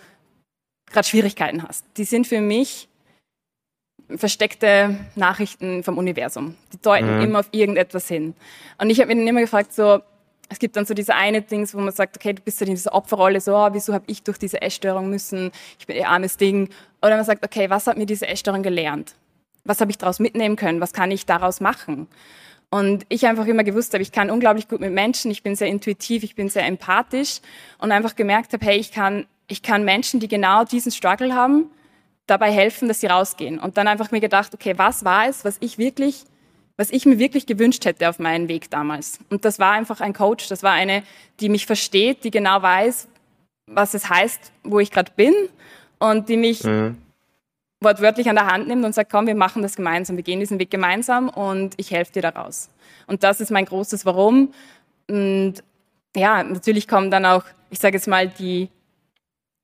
gerade 0.87 1.09
Schwierigkeiten 1.09 1.65
hast. 1.67 1.85
Die 1.97 2.05
sind 2.05 2.27
für 2.27 2.41
mich 2.41 2.89
versteckte 4.17 4.99
Nachrichten 5.17 5.83
vom 5.83 5.99
Universum. 5.99 6.55
Die 6.73 6.81
deuten 6.81 7.17
mhm. 7.17 7.23
immer 7.23 7.41
auf 7.41 7.49
irgendetwas 7.51 8.07
hin. 8.07 8.35
Und 8.79 8.91
ich 8.91 9.01
habe 9.01 9.09
mir 9.09 9.17
dann 9.17 9.27
immer 9.27 9.41
gefragt, 9.41 9.73
so, 9.73 10.01
es 10.51 10.59
gibt 10.59 10.77
dann 10.77 10.85
so 10.85 10.95
diese 10.95 11.15
eine 11.15 11.43
Dings, 11.43 11.75
wo 11.75 11.79
man 11.79 11.93
sagt, 11.93 12.17
okay, 12.17 12.33
du 12.33 12.43
bist 12.43 12.59
so 12.59 12.65
in 12.65 12.73
dieser 12.73 12.93
Opferrolle, 12.93 13.41
so, 13.41 13.57
oh, 13.57 13.69
wieso 13.73 13.95
habe 13.95 14.05
ich 14.09 14.25
durch 14.25 14.37
diese 14.37 14.61
Essstörung 14.61 15.09
müssen, 15.09 15.53
ich 15.79 15.87
bin 15.87 15.97
ein 15.97 16.05
armes 16.05 16.37
Ding. 16.37 16.69
Oder 17.01 17.17
man 17.17 17.25
sagt, 17.25 17.45
okay, 17.45 17.71
was 17.71 17.87
hat 17.87 17.97
mir 17.97 18.05
diese 18.05 18.27
Essstörung 18.27 18.63
gelernt? 18.63 19.15
Was 19.65 19.81
habe 19.81 19.93
ich 19.93 19.99
daraus 19.99 20.19
mitnehmen 20.19 20.57
können? 20.57 20.81
Was 20.81 20.93
kann 20.93 21.13
ich 21.13 21.25
daraus 21.25 21.61
machen? 21.61 22.09
Und 22.69 23.07
ich 23.09 23.27
einfach 23.27 23.47
immer 23.47 23.63
gewusst 23.63 23.95
habe, 23.95 24.03
ich 24.03 24.11
kann 24.13 24.29
unglaublich 24.29 24.69
gut 24.69 24.81
mit 24.81 24.93
Menschen, 24.93 25.31
ich 25.31 25.43
bin 25.43 25.55
sehr 25.55 25.69
intuitiv, 25.69 26.25
ich 26.25 26.35
bin 26.35 26.49
sehr 26.49 26.67
empathisch 26.67 27.41
und 27.79 27.93
einfach 27.93 28.17
gemerkt 28.17 28.53
habe, 28.53 28.65
hey, 28.65 28.77
ich 28.77 28.91
kann, 28.91 29.27
ich 29.47 29.63
kann 29.63 29.85
Menschen, 29.85 30.19
die 30.19 30.29
genau 30.29 30.65
diesen 30.65 30.91
Struggle 30.91 31.35
haben, 31.35 31.71
dabei 32.27 32.51
helfen, 32.51 32.89
dass 32.89 33.01
sie 33.01 33.07
rausgehen. 33.07 33.59
Und 33.59 33.77
dann 33.77 33.87
einfach 33.87 34.11
mir 34.11 34.21
gedacht, 34.21 34.53
okay, 34.53 34.75
was 34.77 35.05
war 35.05 35.29
es, 35.29 35.45
was 35.45 35.57
ich 35.61 35.79
wirklich, 35.79 36.25
was 36.81 36.91
ich 36.91 37.05
mir 37.05 37.19
wirklich 37.19 37.45
gewünscht 37.45 37.85
hätte 37.85 38.09
auf 38.09 38.19
meinen 38.19 38.49
Weg 38.49 38.71
damals? 38.71 39.19
Und 39.29 39.45
das 39.45 39.59
war 39.59 39.73
einfach 39.73 40.01
ein 40.01 40.15
Coach, 40.15 40.49
das 40.49 40.63
war 40.63 40.73
eine, 40.73 41.03
die 41.39 41.51
mich 41.51 41.67
versteht, 41.67 42.25
die 42.25 42.31
genau 42.31 42.63
weiß, 42.63 43.07
was 43.67 43.93
es 43.95 44.09
heißt, 44.09 44.51
wo 44.65 44.81
ich 44.81 44.91
gerade 44.91 45.13
bin 45.15 45.35
und 45.99 46.29
die 46.31 46.39
mich 46.39 46.65
mhm 46.65 46.97
wortwörtlich 47.81 48.29
an 48.29 48.37
der 48.37 48.47
Hand 48.47 48.69
nimmt 48.69 48.85
und 48.85 48.95
sagt, 48.95 49.11
komm, 49.11 49.27
wir 49.27 49.35
machen 49.35 49.63
das 49.63 49.77
gemeinsam, 49.77 50.17
wir 50.17 50.23
gehen 50.23 50.41
diesen 50.41 50.59
Weg 50.59 50.71
gemeinsam 50.71 51.29
und 51.29 51.75
ich 51.79 51.91
helfe 51.91 52.13
dir 52.13 52.23
daraus. 52.23 52.69
Und 53.07 53.25
das 53.25 53.41
ist 53.41 53.51
mein 53.51 53.65
großes 53.65 54.05
Warum. 54.05 54.53
Und 55.09 55.55
ja, 56.15 56.43
natürlich 56.43 56.87
kommen 56.87 57.11
dann 57.11 57.25
auch, 57.25 57.45
ich 57.71 57.79
sage 57.79 57.97
jetzt 57.97 58.07
mal, 58.07 58.29
die, 58.29 58.69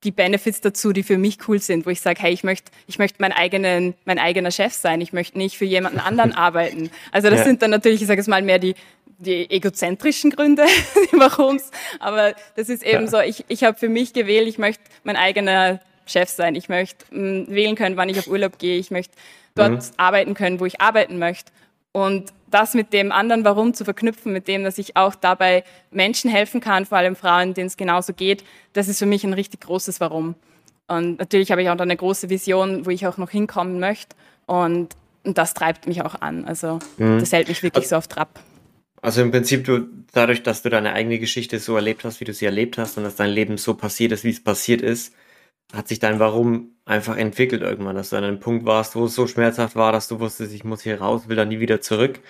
die 0.05 0.11
Benefits 0.13 0.61
dazu, 0.61 0.93
die 0.93 1.03
für 1.03 1.19
mich 1.19 1.39
cool 1.49 1.59
sind, 1.59 1.87
wo 1.87 1.91
ich 1.91 2.01
sage, 2.01 2.21
hey, 2.23 2.33
ich 2.33 2.45
möchte 2.45 2.71
ich 2.87 2.99
möchte 2.99 3.17
mein, 3.21 3.33
eigenen, 3.33 3.95
mein 4.05 4.19
eigener 4.19 4.51
Chef 4.51 4.73
sein, 4.73 5.01
ich 5.01 5.13
möchte 5.13 5.39
nicht 5.39 5.57
für 5.57 5.65
jemanden 5.65 5.99
anderen 5.99 6.33
arbeiten. 6.35 6.91
Also 7.13 7.31
das 7.31 7.41
ja. 7.41 7.45
sind 7.45 7.63
dann 7.63 7.71
natürlich, 7.71 8.03
ich 8.03 8.07
sage 8.07 8.21
jetzt 8.21 8.29
mal, 8.29 8.43
mehr 8.43 8.59
die, 8.59 8.75
die 9.19 9.51
egozentrischen 9.51 10.31
Gründe, 10.31 10.65
warum's. 11.13 11.71
Aber 11.99 12.35
das 12.57 12.69
ist 12.69 12.83
eben 12.85 13.05
ja. 13.05 13.07
so, 13.09 13.21
ich, 13.21 13.45
ich 13.49 13.65
habe 13.65 13.79
für 13.79 13.89
mich 13.89 14.13
gewählt, 14.13 14.49
ich 14.49 14.59
möchte 14.59 14.83
mein 15.05 15.17
eigener 15.17 15.81
Chef 16.07 16.29
sein. 16.29 16.55
Ich 16.55 16.69
möchte 16.69 17.05
mh, 17.11 17.21
mm, 17.21 17.47
wählen 17.49 17.77
können, 17.77 17.97
wann 17.97 18.09
ich 18.09 18.19
auf 18.19 18.29
Urlaub 18.29 18.59
gehe. 18.59 18.79
Ich 18.79 18.91
möchte 18.91 19.15
dort 19.55 19.73
mhm. 19.73 19.81
arbeiten 19.97 20.35
können, 20.35 20.61
wo 20.61 20.67
ich 20.67 20.81
arbeiten 20.81 21.19
möchte. 21.19 21.53
Und 21.97 22.35
das 22.51 22.75
mit 22.75 22.93
dem 22.93 23.11
anderen 23.11 23.43
Warum 23.47 23.73
zu 23.73 23.87
verknüpfen, 23.87 24.31
mit 24.31 24.49
dem, 24.49 24.65
dass 24.65 24.77
ich 24.77 24.97
auch 24.97 25.15
dabei 25.15 25.65
Menschen 25.91 26.31
helfen 26.31 26.61
kann, 26.61 26.85
vor 26.85 26.99
allem 26.99 27.17
Frauen, 27.17 27.55
denen 27.55 27.69
es 27.69 27.79
genauso 27.79 28.13
geht, 28.13 28.45
das 28.75 28.89
ist 28.89 28.99
für 28.99 29.07
mich 29.07 29.25
ein 29.25 29.33
richtig 29.33 29.63
großes 29.63 29.99
Warum. 29.99 30.35
Und 30.89 31.19
natürlich 31.19 31.51
habe 31.51 31.63
ich 31.63 31.71
auch 31.71 31.79
eine 31.79 31.97
große 31.97 32.29
Vision, 32.29 32.85
wo 32.85 32.91
ich 32.91 33.07
auch 33.07 33.17
noch 33.17 33.31
hinkommen 33.31 33.81
möchte. 33.81 34.15
Und, 34.45 34.95
und 35.25 35.39
das 35.39 35.55
treibt 35.55 35.87
mich 35.87 36.03
auch 36.03 36.21
an. 36.21 36.45
Also 36.45 36.81
mhm. 36.99 37.19
das 37.19 37.33
hält 37.33 37.49
mich 37.49 37.63
wirklich 37.63 37.89
so 37.89 37.97
auf 37.97 38.09
Trab. 38.09 38.41
Also 39.01 39.23
im 39.23 39.31
Prinzip 39.31 39.65
du, 39.65 39.87
dadurch, 40.13 40.43
dass 40.43 40.61
du 40.61 40.69
deine 40.69 40.93
eigene 40.93 41.19
Geschichte 41.19 41.59
so 41.61 41.77
erlebt 41.77 42.05
hast, 42.05 42.21
wie 42.21 42.27
du 42.27 42.35
sie 42.35 42.45
erlebt 42.45 42.77
hast 42.77 42.99
und 42.99 43.05
dass 43.05 43.17
dein 43.17 43.31
Leben 43.31 43.57
so 43.57 43.73
passiert 43.73 44.13
ist, 44.13 44.23
wie 44.23 44.31
es 44.33 44.45
passiert 44.45 44.83
ist, 44.83 45.15
hat 45.73 45.89
sich 45.89 45.99
dein 45.99 46.19
Warum 46.19 46.77
einfach 46.85 47.17
entwickelt 47.17 47.63
irgendwann, 47.63 47.97
dass 47.97 48.11
du 48.11 48.17
an 48.17 48.25
einem 48.25 48.41
Punkt 48.41 48.65
warst, 48.65 48.95
wo 48.95 49.07
es 49.07 49.15
so 49.15 49.27
schmerzhaft 49.27 49.77
war, 49.77 49.93
dass 49.93 50.09
du 50.09 50.21
wusstest, 50.21 50.55
ich 50.55 50.65
muss 50.65 50.83
hier 50.83 51.01
raus, 51.01 51.29
will 51.29 51.37
dann 51.37 51.49
nie 51.49 51.61
wieder 51.61 51.81
zurück. 51.81 52.21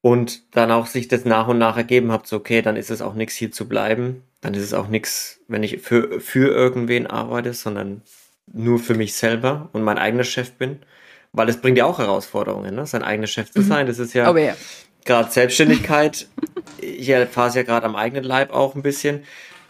Und 0.00 0.56
dann 0.56 0.72
auch 0.72 0.86
sich 0.86 1.06
das 1.06 1.24
nach 1.24 1.46
und 1.46 1.58
nach 1.58 1.76
ergeben 1.76 2.10
habt, 2.10 2.26
so 2.26 2.36
okay, 2.36 2.60
dann 2.60 2.76
ist 2.76 2.90
es 2.90 3.02
auch 3.02 3.14
nichts 3.14 3.36
hier 3.36 3.52
zu 3.52 3.68
bleiben. 3.68 4.22
Dann 4.40 4.54
ist 4.54 4.64
es 4.64 4.74
auch 4.74 4.88
nichts, 4.88 5.40
wenn 5.46 5.62
ich 5.62 5.80
für, 5.80 6.20
für 6.20 6.52
irgendwen 6.52 7.06
arbeite, 7.06 7.54
sondern 7.54 8.02
nur 8.52 8.80
für 8.80 8.94
mich 8.94 9.14
selber 9.14 9.68
und 9.72 9.82
mein 9.82 9.98
eigener 9.98 10.24
Chef 10.24 10.52
bin. 10.52 10.80
Weil 11.32 11.48
es 11.48 11.60
bringt 11.60 11.78
ja 11.78 11.86
auch 11.86 11.98
Herausforderungen, 11.98 12.74
ne? 12.74 12.84
sein 12.86 13.02
eigener 13.02 13.28
Chef 13.28 13.50
zu 13.52 13.60
mhm. 13.60 13.68
sein. 13.68 13.86
Das 13.86 13.98
ist 13.98 14.12
ja, 14.12 14.30
oh, 14.30 14.36
ja. 14.36 14.56
gerade 15.04 15.30
Selbstständigkeit. 15.30 16.26
ich 16.80 17.08
erfahre 17.08 17.50
es 17.50 17.54
ja 17.54 17.62
gerade 17.62 17.86
am 17.86 17.94
eigenen 17.94 18.24
Leib 18.24 18.52
auch 18.52 18.74
ein 18.74 18.82
bisschen 18.82 19.22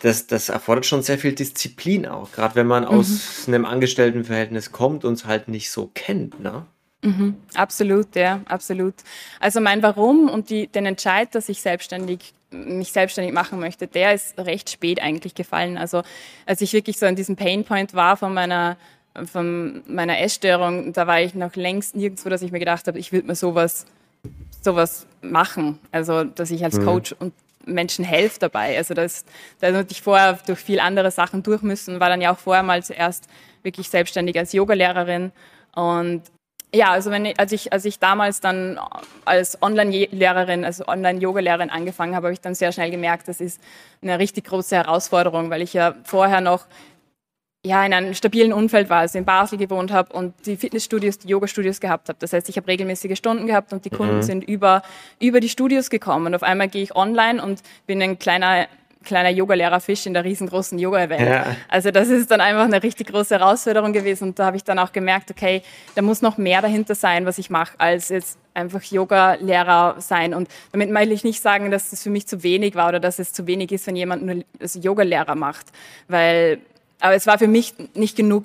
das, 0.02 0.26
das 0.26 0.48
erfordert 0.48 0.84
schon 0.84 1.02
sehr 1.02 1.16
viel 1.16 1.32
Disziplin 1.32 2.06
auch, 2.06 2.32
gerade 2.32 2.56
wenn 2.56 2.66
man 2.66 2.82
mhm. 2.82 2.88
aus 2.88 3.44
einem 3.46 3.64
Angestelltenverhältnis 3.64 4.72
kommt 4.72 5.04
und 5.04 5.14
es 5.14 5.24
halt 5.24 5.48
nicht 5.48 5.70
so 5.70 5.90
kennt, 5.94 6.40
ne? 6.40 6.66
Mhm, 7.04 7.34
absolut, 7.54 8.14
ja, 8.14 8.40
absolut. 8.44 8.94
Also 9.40 9.60
mein 9.60 9.82
Warum 9.82 10.28
und 10.28 10.50
die, 10.50 10.68
den 10.68 10.86
Entscheid, 10.86 11.34
dass 11.34 11.48
ich 11.48 11.60
selbstständig 11.60 12.32
mich 12.52 12.92
selbstständig 12.92 13.32
machen 13.32 13.58
möchte, 13.58 13.86
der 13.86 14.14
ist 14.14 14.38
recht 14.38 14.70
spät 14.70 15.00
eigentlich 15.00 15.34
gefallen. 15.34 15.78
Also 15.78 16.02
als 16.46 16.60
ich 16.60 16.72
wirklich 16.74 16.98
so 16.98 17.06
an 17.06 17.16
diesem 17.16 17.34
Painpoint 17.34 17.94
war 17.94 18.16
von 18.16 18.34
meiner 18.34 18.76
von 19.26 19.82
meiner 19.86 20.20
Essstörung, 20.20 20.92
da 20.92 21.06
war 21.06 21.20
ich 21.20 21.34
noch 21.34 21.54
längst 21.54 21.96
nirgendwo, 21.96 22.28
dass 22.28 22.42
ich 22.42 22.52
mir 22.52 22.58
gedacht 22.58 22.86
habe, 22.86 22.98
ich 22.98 23.12
würde 23.12 23.26
mir 23.26 23.34
sowas 23.34 23.86
sowas 24.60 25.06
machen. 25.22 25.78
Also 25.90 26.24
dass 26.24 26.50
ich 26.50 26.62
als 26.62 26.78
mhm. 26.78 26.84
Coach 26.84 27.14
und 27.18 27.32
Menschen 27.64 28.04
helfe 28.04 28.38
dabei. 28.40 28.76
Also 28.76 28.94
das, 28.94 29.24
da 29.60 29.72
hatte 29.72 29.92
ich 29.92 30.02
vorher 30.02 30.38
durch 30.46 30.60
viel 30.60 30.80
andere 30.80 31.10
Sachen 31.10 31.42
durch 31.42 31.62
müssen, 31.62 32.00
war 32.00 32.08
dann 32.08 32.20
ja 32.20 32.32
auch 32.32 32.38
vorher 32.38 32.62
mal 32.62 32.82
zuerst 32.82 33.28
wirklich 33.62 33.88
selbstständig 33.88 34.38
als 34.38 34.52
Yogalehrerin 34.52 35.32
und 35.74 36.22
ja, 36.74 36.90
also 36.90 37.10
wenn 37.10 37.26
ich, 37.26 37.38
als 37.38 37.52
ich 37.52 37.72
als 37.72 37.84
ich 37.84 37.98
damals 37.98 38.40
dann 38.40 38.80
als 39.26 39.60
Online-Lehrerin, 39.60 40.64
also 40.64 40.86
Online-Yoga-Lehrerin 40.86 41.68
angefangen 41.68 42.16
habe, 42.16 42.28
habe 42.28 42.32
ich 42.32 42.40
dann 42.40 42.54
sehr 42.54 42.72
schnell 42.72 42.90
gemerkt, 42.90 43.28
das 43.28 43.42
ist 43.42 43.60
eine 44.00 44.18
richtig 44.18 44.44
große 44.44 44.74
Herausforderung, 44.76 45.50
weil 45.50 45.60
ich 45.60 45.74
ja 45.74 45.94
vorher 46.04 46.40
noch 46.40 46.64
ja, 47.64 47.84
in 47.86 47.92
einem 47.92 48.12
stabilen 48.14 48.52
Umfeld 48.52 48.90
war, 48.90 48.98
also 49.00 49.18
in 49.18 49.24
Basel 49.24 49.56
gewohnt 49.56 49.92
habe 49.92 50.12
und 50.12 50.34
die 50.46 50.56
Fitnessstudios, 50.56 51.18
die 51.18 51.28
Yoga-Studios 51.28 51.78
gehabt 51.78 52.08
habe. 52.08 52.18
Das 52.18 52.32
heißt, 52.32 52.48
ich 52.48 52.56
habe 52.56 52.66
regelmäßige 52.66 53.16
Stunden 53.16 53.46
gehabt 53.46 53.72
und 53.72 53.84
die 53.84 53.90
Kunden 53.90 54.16
mhm. 54.16 54.22
sind 54.22 54.44
über, 54.44 54.82
über 55.20 55.38
die 55.38 55.48
Studios 55.48 55.88
gekommen. 55.88 56.26
Und 56.26 56.34
auf 56.34 56.42
einmal 56.42 56.68
gehe 56.68 56.82
ich 56.82 56.96
online 56.96 57.42
und 57.42 57.62
bin 57.86 58.02
ein 58.02 58.18
kleiner 58.18 58.66
kleiner 59.04 59.30
Yoga-Lehrer-Fisch 59.30 60.06
in 60.06 60.14
der 60.14 60.22
riesengroßen 60.22 60.78
Yoga-Welt. 60.78 61.28
Ja. 61.28 61.56
Also 61.68 61.90
das 61.90 62.08
ist 62.08 62.30
dann 62.30 62.40
einfach 62.40 62.64
eine 62.64 62.80
richtig 62.82 63.08
große 63.08 63.36
Herausforderung 63.36 63.92
gewesen 63.92 64.28
und 64.28 64.38
da 64.38 64.46
habe 64.46 64.56
ich 64.56 64.62
dann 64.62 64.78
auch 64.78 64.92
gemerkt, 64.92 65.28
okay, 65.28 65.62
da 65.96 66.02
muss 66.02 66.22
noch 66.22 66.38
mehr 66.38 66.62
dahinter 66.62 66.94
sein, 66.94 67.26
was 67.26 67.36
ich 67.38 67.50
mache, 67.50 67.72
als 67.78 68.10
jetzt 68.10 68.38
einfach 68.54 68.80
Yoga-Lehrer 68.80 69.96
sein. 69.98 70.34
Und 70.34 70.48
damit 70.70 70.90
meine 70.90 71.12
ich 71.12 71.24
nicht 71.24 71.42
sagen, 71.42 71.72
dass 71.72 71.90
das 71.90 72.04
für 72.04 72.10
mich 72.10 72.28
zu 72.28 72.44
wenig 72.44 72.76
war 72.76 72.90
oder 72.90 73.00
dass 73.00 73.18
es 73.18 73.32
zu 73.32 73.48
wenig 73.48 73.72
ist, 73.72 73.88
wenn 73.88 73.96
jemand 73.96 74.24
nur 74.24 74.44
Yoga-Lehrer 74.60 75.34
macht, 75.34 75.66
weil 76.06 76.60
aber 77.02 77.14
es 77.14 77.26
war 77.26 77.38
für 77.38 77.48
mich 77.48 77.74
nicht 77.94 78.16
genug, 78.16 78.44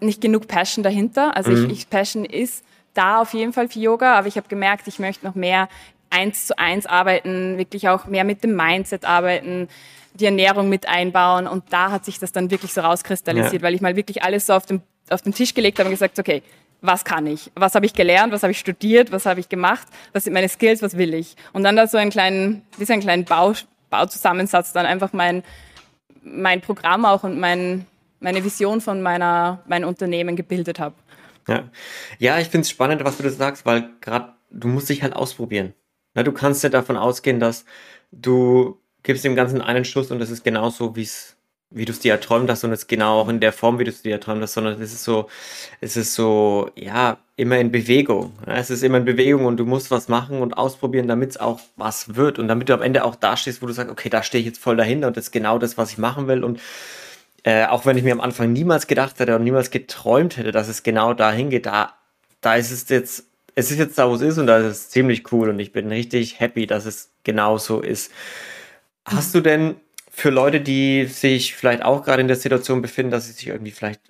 nicht 0.00 0.20
genug 0.20 0.48
Passion 0.48 0.82
dahinter. 0.82 1.36
Also 1.36 1.50
mhm. 1.50 1.66
ich, 1.66 1.72
ich, 1.72 1.90
Passion 1.90 2.24
ist 2.24 2.64
da 2.94 3.20
auf 3.20 3.34
jeden 3.34 3.52
Fall 3.52 3.68
für 3.68 3.78
Yoga, 3.78 4.14
aber 4.14 4.26
ich 4.26 4.36
habe 4.36 4.48
gemerkt, 4.48 4.88
ich 4.88 4.98
möchte 4.98 5.26
noch 5.26 5.34
mehr 5.34 5.68
eins 6.10 6.46
zu 6.46 6.58
eins 6.58 6.86
arbeiten, 6.86 7.58
wirklich 7.58 7.88
auch 7.88 8.06
mehr 8.06 8.24
mit 8.24 8.42
dem 8.42 8.56
Mindset 8.56 9.04
arbeiten, 9.04 9.68
die 10.14 10.24
Ernährung 10.24 10.70
mit 10.70 10.88
einbauen. 10.88 11.46
Und 11.46 11.64
da 11.70 11.90
hat 11.90 12.06
sich 12.06 12.18
das 12.18 12.32
dann 12.32 12.50
wirklich 12.50 12.72
so 12.72 12.80
rauskristallisiert, 12.80 13.60
ja. 13.60 13.62
weil 13.62 13.74
ich 13.74 13.82
mal 13.82 13.96
wirklich 13.96 14.22
alles 14.22 14.46
so 14.46 14.54
auf 14.54 14.64
den, 14.64 14.80
auf 15.10 15.20
den 15.20 15.34
Tisch 15.34 15.52
gelegt 15.52 15.78
habe 15.78 15.88
und 15.88 15.94
gesagt, 15.94 16.18
okay, 16.18 16.42
was 16.80 17.04
kann 17.04 17.26
ich? 17.26 17.50
Was 17.54 17.74
habe 17.74 17.84
ich 17.84 17.92
gelernt? 17.92 18.32
Was 18.32 18.42
habe 18.42 18.52
ich 18.52 18.58
studiert? 18.58 19.12
Was 19.12 19.26
habe 19.26 19.40
ich 19.40 19.50
gemacht? 19.50 19.86
Was 20.14 20.24
sind 20.24 20.32
meine 20.32 20.48
Skills? 20.48 20.80
Was 20.80 20.96
will 20.96 21.12
ich? 21.12 21.36
Und 21.52 21.64
dann 21.64 21.76
da 21.76 21.86
so 21.86 21.98
einen 21.98 22.10
kleinen, 22.10 22.62
wie 22.78 22.86
so 22.86 22.94
einen 22.94 23.02
kleinen 23.02 23.24
Bau, 23.24 23.52
Bauzusammensatz, 23.90 24.72
dann 24.72 24.86
einfach 24.86 25.12
mein, 25.12 25.42
mein 26.32 26.60
Programm 26.60 27.04
auch 27.04 27.24
und 27.24 27.38
mein, 27.38 27.86
meine 28.20 28.44
Vision 28.44 28.80
von 28.80 29.02
meiner, 29.02 29.62
mein 29.66 29.84
Unternehmen 29.84 30.36
gebildet 30.36 30.78
habe. 30.78 30.94
Ja, 31.48 31.64
ja 32.18 32.38
ich 32.38 32.48
finde 32.48 32.62
es 32.62 32.70
spannend, 32.70 33.04
was 33.04 33.16
du 33.16 33.22
das 33.22 33.36
sagst, 33.36 33.66
weil 33.66 33.90
gerade 34.00 34.34
du 34.50 34.68
musst 34.68 34.88
dich 34.88 35.02
halt 35.02 35.14
ausprobieren. 35.14 35.74
Na, 36.14 36.22
du 36.22 36.32
kannst 36.32 36.62
ja 36.62 36.68
davon 36.68 36.96
ausgehen, 36.96 37.40
dass 37.40 37.64
du 38.12 38.80
gibst 39.02 39.24
dem 39.24 39.36
Ganzen 39.36 39.62
einen 39.62 39.84
Schuss 39.84 40.10
und 40.10 40.18
das 40.18 40.30
ist 40.30 40.44
genauso, 40.44 40.96
wie 40.96 41.02
es 41.02 41.37
wie 41.70 41.84
du 41.84 41.92
es 41.92 42.00
dir 42.00 42.12
erträumt 42.12 42.50
hast 42.50 42.64
und 42.64 42.72
es 42.72 42.86
genau 42.86 43.20
auch 43.20 43.28
in 43.28 43.40
der 43.40 43.52
Form, 43.52 43.78
wie 43.78 43.84
du 43.84 43.90
es 43.90 44.02
dir 44.02 44.12
erträumt 44.12 44.42
hast, 44.42 44.54
sondern 44.54 44.80
es 44.80 44.92
ist 44.92 45.04
so, 45.04 45.28
es 45.80 45.96
ist 45.96 46.14
so, 46.14 46.70
ja, 46.76 47.18
immer 47.36 47.58
in 47.58 47.70
Bewegung. 47.70 48.32
Es 48.46 48.70
ist 48.70 48.82
immer 48.82 48.98
in 48.98 49.04
Bewegung 49.04 49.44
und 49.44 49.58
du 49.58 49.66
musst 49.66 49.90
was 49.90 50.08
machen 50.08 50.40
und 50.40 50.54
ausprobieren, 50.54 51.08
damit 51.08 51.30
es 51.30 51.36
auch 51.36 51.60
was 51.76 52.16
wird 52.16 52.38
und 52.38 52.48
damit 52.48 52.68
du 52.68 52.74
am 52.74 52.82
Ende 52.82 53.04
auch 53.04 53.14
da 53.14 53.36
stehst, 53.36 53.62
wo 53.62 53.66
du 53.66 53.72
sagst, 53.72 53.92
okay, 53.92 54.08
da 54.08 54.22
stehe 54.22 54.40
ich 54.40 54.46
jetzt 54.46 54.60
voll 54.60 54.76
dahinter 54.76 55.08
und 55.08 55.16
das 55.16 55.26
ist 55.26 55.30
genau 55.30 55.58
das, 55.58 55.76
was 55.76 55.92
ich 55.92 55.98
machen 55.98 56.26
will 56.26 56.42
und 56.42 56.60
äh, 57.44 57.66
auch 57.66 57.86
wenn 57.86 57.96
ich 57.96 58.02
mir 58.02 58.12
am 58.12 58.20
Anfang 58.20 58.52
niemals 58.52 58.86
gedacht 58.86 59.20
hätte 59.20 59.36
und 59.36 59.44
niemals 59.44 59.70
geträumt 59.70 60.36
hätte, 60.36 60.52
dass 60.52 60.68
es 60.68 60.82
genau 60.82 61.14
dahin 61.14 61.50
geht, 61.50 61.66
da, 61.66 61.94
da 62.40 62.56
ist 62.56 62.70
es 62.70 62.88
jetzt, 62.88 63.24
es 63.54 63.70
ist 63.70 63.78
jetzt 63.78 63.98
da, 63.98 64.08
wo 64.08 64.14
es 64.14 64.22
ist 64.22 64.38
und 64.38 64.46
da 64.46 64.58
ist 64.58 64.66
es 64.66 64.88
ziemlich 64.90 65.32
cool 65.32 65.50
und 65.50 65.60
ich 65.60 65.72
bin 65.72 65.88
richtig 65.88 66.40
happy, 66.40 66.66
dass 66.66 66.86
es 66.86 67.10
genau 67.24 67.58
so 67.58 67.80
ist. 67.80 68.10
Hast 69.04 69.34
du 69.34 69.40
denn 69.40 69.76
für 70.18 70.30
Leute, 70.30 70.60
die 70.60 71.04
sich 71.04 71.54
vielleicht 71.54 71.84
auch 71.84 72.02
gerade 72.02 72.20
in 72.20 72.26
der 72.26 72.36
Situation 72.36 72.82
befinden, 72.82 73.12
dass 73.12 73.26
sie 73.26 73.32
sich 73.32 73.46
irgendwie 73.46 73.70
vielleicht 73.70 74.00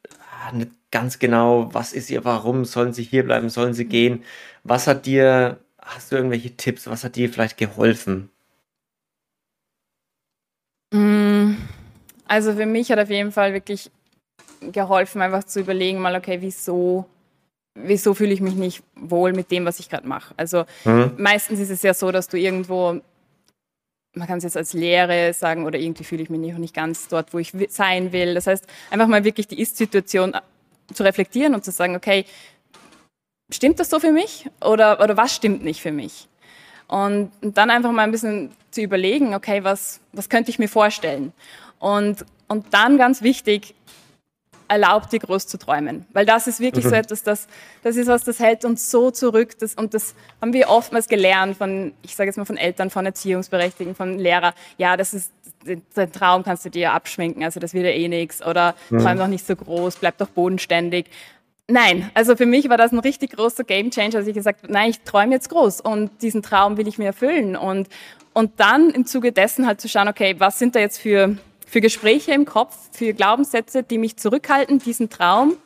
ah, 0.43 0.53
nicht 0.53 0.71
ganz 0.91 1.19
genau, 1.19 1.69
was 1.75 1.93
ist 1.93 2.09
ihr 2.09 2.25
Warum, 2.25 2.65
sollen 2.65 2.95
sie 2.95 3.03
hier 3.03 3.25
bleiben, 3.25 3.51
sollen 3.51 3.75
sie 3.75 3.85
gehen? 3.85 4.25
Was 4.65 4.87
hat 4.87 5.05
dir, 5.05 5.59
hast 5.79 6.11
du 6.11 6.17
irgendwelche 6.17 6.57
Tipps, 6.57 6.87
was 6.87 7.05
hat 7.05 7.17
dir 7.17 7.29
vielleicht 7.29 7.59
geholfen? 7.59 8.31
Mm, 10.95 11.57
also 12.27 12.55
für 12.55 12.65
mich 12.65 12.91
hat 12.91 12.99
auf 12.99 13.11
jeden 13.11 13.31
Fall 13.31 13.53
wirklich 13.53 13.91
geholfen, 14.63 15.21
einfach 15.21 15.45
zu 15.45 15.61
überlegen, 15.61 16.01
mal, 16.01 16.17
okay, 16.17 16.39
wieso, 16.41 17.05
wieso 17.75 18.15
fühle 18.15 18.33
ich 18.33 18.41
mich 18.41 18.55
nicht 18.55 18.83
wohl 18.95 19.35
mit 19.35 19.51
dem, 19.51 19.67
was 19.67 19.79
ich 19.79 19.91
gerade 19.91 20.09
mache. 20.09 20.33
Also 20.39 20.65
mhm. 20.87 21.13
meistens 21.19 21.61
ist 21.61 21.71
es 21.71 21.83
ja 21.83 21.93
so, 21.93 22.11
dass 22.13 22.29
du 22.29 22.39
irgendwo 22.39 23.03
man 24.19 24.29
kann 24.29 24.39
es 24.39 24.45
jetzt 24.45 24.57
als 24.57 24.73
Lehre 24.73 25.33
sagen 25.33 25.65
oder 25.65 25.79
irgendwie 25.79 26.05
fühle 26.05 26.23
ich 26.23 26.31
mich 26.31 26.41
nicht, 26.41 26.59
nicht 26.59 26.75
ganz 26.75 27.09
dort, 27.09 27.33
wo 27.33 27.39
ich 27.39 27.53
sein 27.69 28.13
will. 28.13 28.35
Das 28.35 28.47
heißt, 28.47 28.67
einfach 28.91 29.07
mal 29.07 29.25
wirklich 29.25 29.47
die 29.47 29.61
Ist-Situation 29.61 30.35
äh, 30.35 30.41
zu 30.93 31.03
reflektieren 31.03 31.55
und 31.55 31.65
zu 31.65 31.71
sagen, 31.71 31.97
okay, 31.97 32.25
stimmt 33.51 33.81
das 33.81 33.91
so 33.91 34.01
für 34.01 34.13
mich 34.13 34.47
oder, 34.61 35.01
oder 35.01 35.17
was 35.17 35.35
stimmt 35.35 35.65
nicht 35.65 35.81
für 35.81 35.93
mich? 35.93 36.29
Und 36.89 37.31
dann 37.43 37.71
einfach 37.71 37.93
mal 37.93 38.03
ein 38.03 38.13
bisschen 38.13 38.51
zu 38.71 38.81
überlegen, 38.81 39.35
okay, 39.35 39.63
was, 39.63 40.01
was 40.13 40.29
könnte 40.29 40.51
ich 40.51 40.59
mir 40.59 40.69
vorstellen? 40.69 41.33
Und, 41.79 42.25
und 42.49 42.67
dann 42.73 42.99
ganz 42.99 43.23
wichtig, 43.23 43.75
erlaubt 44.69 45.13
dir 45.13 45.19
groß 45.19 45.47
zu 45.47 45.59
träumen. 45.59 46.07
Weil 46.13 46.27
das 46.27 46.47
ist 46.47 46.61
wirklich 46.61 46.85
mhm. 46.85 46.91
so 46.91 46.95
etwas, 46.95 47.23
das, 47.23 47.49
das 47.83 47.97
ist 47.97 48.07
was, 48.07 48.25
das 48.25 48.39
hält 48.39 48.65
uns 48.65 48.91
so 48.91 49.11
zurück. 49.11 49.59
Das, 49.59 49.75
und 49.75 49.95
das 49.95 50.15
haben 50.41 50.53
wir 50.53 50.69
oftmals 50.69 51.09
gelernt 51.09 51.57
von, 51.57 51.93
ich 52.03 52.15
sage 52.15 52.29
jetzt 52.29 52.37
mal 52.37 52.45
von 52.45 52.57
Eltern, 52.57 52.91
von 52.91 53.07
Erziehungsberechtigten, 53.07 53.95
von 53.95 54.19
Lehrern. 54.19 54.53
Ja, 54.77 54.97
das 54.97 55.15
ist, 55.15 55.33
den 55.67 56.13
Traum 56.13 56.45
kannst 56.45 56.65
du 56.65 56.71
dir 56.71 56.93
abschminken, 56.93 57.43
also 57.43 57.61
das 57.61 57.75
wird 57.75 57.85
ja 57.85 57.91
eh 57.91 58.09
nichts. 58.09 58.45
Oder 58.45 58.75
mhm. 58.91 58.99
träum 59.01 59.19
doch 59.19 59.27
nicht 59.27 59.47
so 59.47 59.57
groß, 59.57 59.97
bleib 59.97 60.19
doch 60.19 60.29
bodenständig. 60.29 61.07
Nein, 61.71 62.11
also 62.15 62.35
für 62.35 62.47
mich 62.47 62.71
war 62.71 62.79
das 62.79 62.93
ein 62.93 62.99
richtig 62.99 63.33
großer 63.33 63.63
Gamechanger, 63.63 64.17
als 64.17 64.27
ich 64.27 64.35
gesagt 64.35 64.63
habe, 64.63 64.73
nein, 64.73 64.91
ich 64.91 65.01
träume 65.01 65.35
jetzt 65.35 65.51
groß 65.51 65.83
und 65.83 66.11
diesen 66.23 66.43
Traum 66.43 66.79
will 66.79 66.89
ich 66.89 66.97
mir 66.97 67.07
erfüllen. 67.07 67.57
Und, 67.57 67.89
und 68.33 68.53
dann 68.59 68.89
im 68.91 69.05
Zuge 69.05 69.33
dessen 69.33 69.67
halt 69.67 69.79
zu 69.81 69.89
schauen, 69.89 70.09
okay, 70.09 70.35
was 70.39 70.59
sind 70.59 70.75
da 70.75 70.81
jetzt 70.81 70.99
für 70.99 71.37
für 71.69 71.81
Gespräche 71.81 72.33
im 72.33 72.47
Kopf, 72.47 72.77
für 72.93 73.13
Glaubenssätze, 73.13 73.83
die 73.83 73.99
mich 73.99 74.17
zurückhalten, 74.17 74.79
diesen 74.79 75.11
Traum 75.11 75.57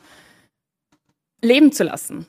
leben 1.40 1.72
zu 1.72 1.84
lassen. 1.84 2.26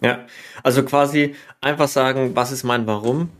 Ja, 0.00 0.26
also 0.62 0.84
quasi 0.84 1.34
einfach 1.60 1.88
sagen, 1.88 2.36
was 2.36 2.52
ist 2.52 2.62
mein 2.62 2.86
Warum 2.86 3.30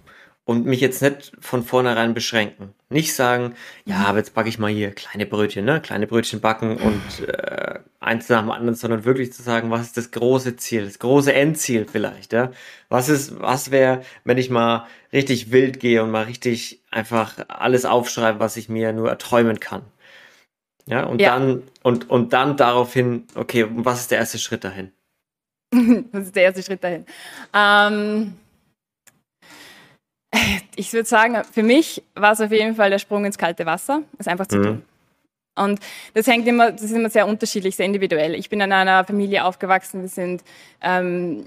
und 0.44 0.66
mich 0.66 0.80
jetzt 0.80 1.02
nicht 1.02 1.32
von 1.40 1.62
vornherein 1.62 2.14
beschränken. 2.14 2.74
Nicht 2.88 3.14
sagen, 3.14 3.54
ja, 3.84 4.04
aber 4.06 4.18
jetzt 4.18 4.34
backe 4.34 4.48
ich 4.48 4.58
mal 4.58 4.70
hier 4.70 4.90
kleine 4.92 5.26
Brötchen, 5.26 5.64
ne? 5.64 5.80
Kleine 5.80 6.06
Brötchen 6.06 6.40
backen 6.40 6.76
und 6.76 7.28
äh, 7.28 7.73
eins 8.04 8.28
nach 8.28 8.40
dem 8.40 8.50
anderen, 8.50 8.74
sondern 8.74 9.04
wirklich 9.04 9.32
zu 9.32 9.42
sagen, 9.42 9.70
was 9.70 9.82
ist 9.82 9.96
das 9.96 10.10
große 10.10 10.56
Ziel, 10.56 10.84
das 10.84 10.98
große 10.98 11.32
Endziel 11.32 11.86
vielleicht, 11.90 12.32
ja? 12.32 12.52
Was 12.88 13.08
ist, 13.08 13.40
was 13.40 13.70
wäre, 13.70 14.02
wenn 14.24 14.38
ich 14.38 14.50
mal 14.50 14.86
richtig 15.12 15.50
wild 15.50 15.80
gehe 15.80 16.02
und 16.02 16.10
mal 16.10 16.24
richtig 16.24 16.82
einfach 16.90 17.34
alles 17.48 17.84
aufschreibe, 17.84 18.40
was 18.40 18.56
ich 18.56 18.68
mir 18.68 18.92
nur 18.92 19.08
erträumen 19.08 19.58
kann. 19.60 19.82
Ja, 20.86 21.04
und 21.04 21.20
ja. 21.20 21.30
dann, 21.30 21.62
und, 21.82 22.10
und 22.10 22.32
dann 22.32 22.56
daraufhin, 22.56 23.26
okay, 23.34 23.66
was 23.70 24.00
ist 24.00 24.10
der 24.10 24.18
erste 24.18 24.38
Schritt 24.38 24.64
dahin? 24.64 24.92
was 26.12 26.26
ist 26.26 26.36
der 26.36 26.44
erste 26.44 26.62
Schritt 26.62 26.84
dahin? 26.84 27.06
Ähm, 27.54 28.34
ich 30.76 30.92
würde 30.92 31.08
sagen, 31.08 31.42
für 31.50 31.62
mich 31.62 32.02
war 32.14 32.32
es 32.32 32.40
auf 32.40 32.52
jeden 32.52 32.74
Fall 32.74 32.90
der 32.90 32.98
Sprung 32.98 33.24
ins 33.24 33.38
kalte 33.38 33.64
Wasser, 33.64 34.02
es 34.18 34.28
einfach 34.28 34.46
zu 34.46 34.58
mhm. 34.58 34.62
tun. 34.62 34.82
Und 35.56 35.80
das 36.14 36.26
hängt 36.26 36.46
immer, 36.46 36.72
das 36.72 36.82
ist 36.82 36.92
immer 36.92 37.10
sehr 37.10 37.26
unterschiedlich, 37.26 37.76
sehr 37.76 37.86
individuell. 37.86 38.34
Ich 38.34 38.50
bin 38.50 38.60
in 38.60 38.72
einer 38.72 39.04
Familie 39.04 39.44
aufgewachsen, 39.44 40.02
wir 40.02 40.08
sind, 40.08 40.42
ähm, 40.82 41.46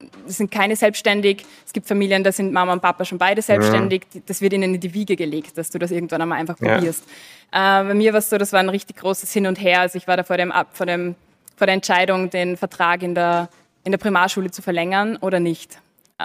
wir 0.00 0.32
sind 0.32 0.50
keine 0.50 0.76
selbstständig. 0.76 1.44
Es 1.64 1.72
gibt 1.72 1.86
Familien, 1.86 2.24
da 2.24 2.32
sind 2.32 2.52
Mama 2.52 2.72
und 2.72 2.82
Papa 2.82 3.04
schon 3.04 3.18
beide 3.18 3.42
selbstständig. 3.42 4.02
Ja. 4.12 4.20
Das 4.26 4.40
wird 4.40 4.52
ihnen 4.52 4.74
in 4.74 4.80
die 4.80 4.92
Wiege 4.92 5.16
gelegt, 5.16 5.56
dass 5.56 5.70
du 5.70 5.78
das 5.78 5.90
irgendwann 5.90 6.20
einmal 6.20 6.38
einfach 6.38 6.58
ja. 6.60 6.74
probierst. 6.74 7.04
Äh, 7.52 7.84
bei 7.84 7.94
mir 7.94 8.12
war 8.12 8.18
es 8.18 8.28
so, 8.28 8.38
das 8.38 8.52
war 8.52 8.60
ein 8.60 8.68
richtig 8.68 8.96
großes 8.96 9.32
Hin 9.32 9.46
und 9.46 9.60
Her. 9.60 9.80
Also 9.80 9.98
ich 9.98 10.08
war 10.08 10.16
da 10.16 10.24
vor, 10.24 10.36
dem, 10.36 10.52
vor, 10.72 10.86
dem, 10.86 11.14
vor 11.56 11.66
der 11.66 11.74
Entscheidung, 11.74 12.30
den 12.30 12.56
Vertrag 12.56 13.02
in 13.02 13.14
der, 13.14 13.48
in 13.84 13.92
der 13.92 13.98
Primarschule 13.98 14.50
zu 14.50 14.62
verlängern 14.62 15.16
oder 15.16 15.40
nicht 15.40 15.78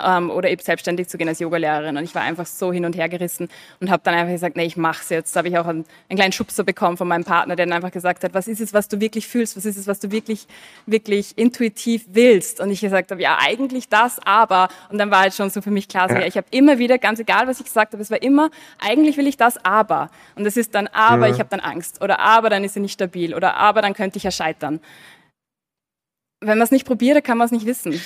ähm, 0.06 0.30
oder 0.30 0.50
eben 0.50 0.62
selbstständig 0.62 1.08
zu 1.08 1.18
gehen 1.18 1.28
als 1.28 1.40
Yogalehrerin. 1.40 1.98
Und 1.98 2.04
ich 2.04 2.16
war 2.16 2.22
einfach 2.22 2.46
so 2.46 2.72
hin 2.72 2.86
und 2.86 2.96
her 2.96 3.10
gerissen 3.10 3.50
und 3.80 3.90
habe 3.90 4.02
dann 4.04 4.16
einfach 4.16 4.34
gesagt, 4.34 4.56
nee, 4.56 4.66
ich 4.66 4.78
mach's 4.78 5.10
jetzt. 5.10 5.36
Da 5.36 5.40
habe 5.40 5.50
ich 5.50 5.58
auch 5.58 5.68
einen, 5.68 5.86
einen, 6.10 6.18
kleinen 6.18 6.32
Schubser 6.32 6.64
bekommen 6.64 6.98
von 6.98 7.08
meinem 7.08 7.24
Partner, 7.24 7.56
der 7.56 7.66
dann 7.66 7.74
einfach 7.74 7.92
gesagt 7.92 8.24
hat, 8.24 8.34
was 8.34 8.48
ist 8.48 8.62
es, 8.62 8.74
was 8.74 8.88
du 8.88 9.00
wirklich 9.00 9.28
fühlst? 9.28 9.58
Was 9.58 9.66
ist 9.66 9.78
es, 9.78 9.88
was 9.88 10.00
du 10.00 10.12
wirklich, 10.12 10.48
wirklich 10.86 11.38
intuitiv 11.38 12.06
willst? 12.10 12.60
Und 12.60 12.72
ich 12.72 12.82
gesagt 12.82 13.12
habe, 13.12 13.22
ja, 13.22 13.38
eigentlich 13.42 13.90
das, 13.90 14.20
aber. 14.26 14.70
Und 14.90 14.98
dann 14.98 15.12
war 15.12 15.22
halt 15.22 15.34
schon 15.34 15.50
so 15.50 15.62
für 15.62 15.72
mich 15.72 15.88
klar, 15.88 16.10
so, 16.10 16.16
ja. 16.16 16.26
ich 16.26 16.38
habe 16.38 16.48
immer 16.52 16.78
wieder, 16.78 16.98
ganz 16.98 17.20
egal, 17.20 17.48
was 17.48 17.60
ich 17.60 17.66
gesagt 17.66 17.94
habe, 17.94 18.02
es 18.02 18.12
war 18.12 18.22
immer, 18.22 18.50
eigentlich 18.80 19.18
will 19.18 19.28
ich 19.28 19.38
das, 19.38 19.64
aber. 19.64 20.10
Und 20.36 20.46
es 20.46 20.58
ist 20.58 20.76
dann, 20.76 20.88
aber 20.88 21.28
ja. 21.28 21.34
ich 21.34 21.40
habe 21.40 21.50
dann 21.50 21.60
Angst. 21.60 22.02
Oder 22.02 22.20
aber, 22.20 22.50
dann 22.50 22.64
ist 22.64 22.74
sie 22.74 22.80
nicht 22.80 22.94
stabil. 22.94 23.34
Oder 23.34 23.56
aber, 23.56 23.82
dann 23.82 23.94
könnte 23.94 24.18
ich 24.18 24.24
ja 24.24 24.32
scheitern. 24.32 24.80
Wenn 26.42 26.58
man 26.58 26.66
es 26.66 26.72
nicht 26.72 26.86
probiert, 26.86 27.18
dann 27.18 27.24
kann 27.24 27.38
man 27.38 27.46
es 27.46 27.52
nicht 27.52 27.66
wissen. 27.66 28.00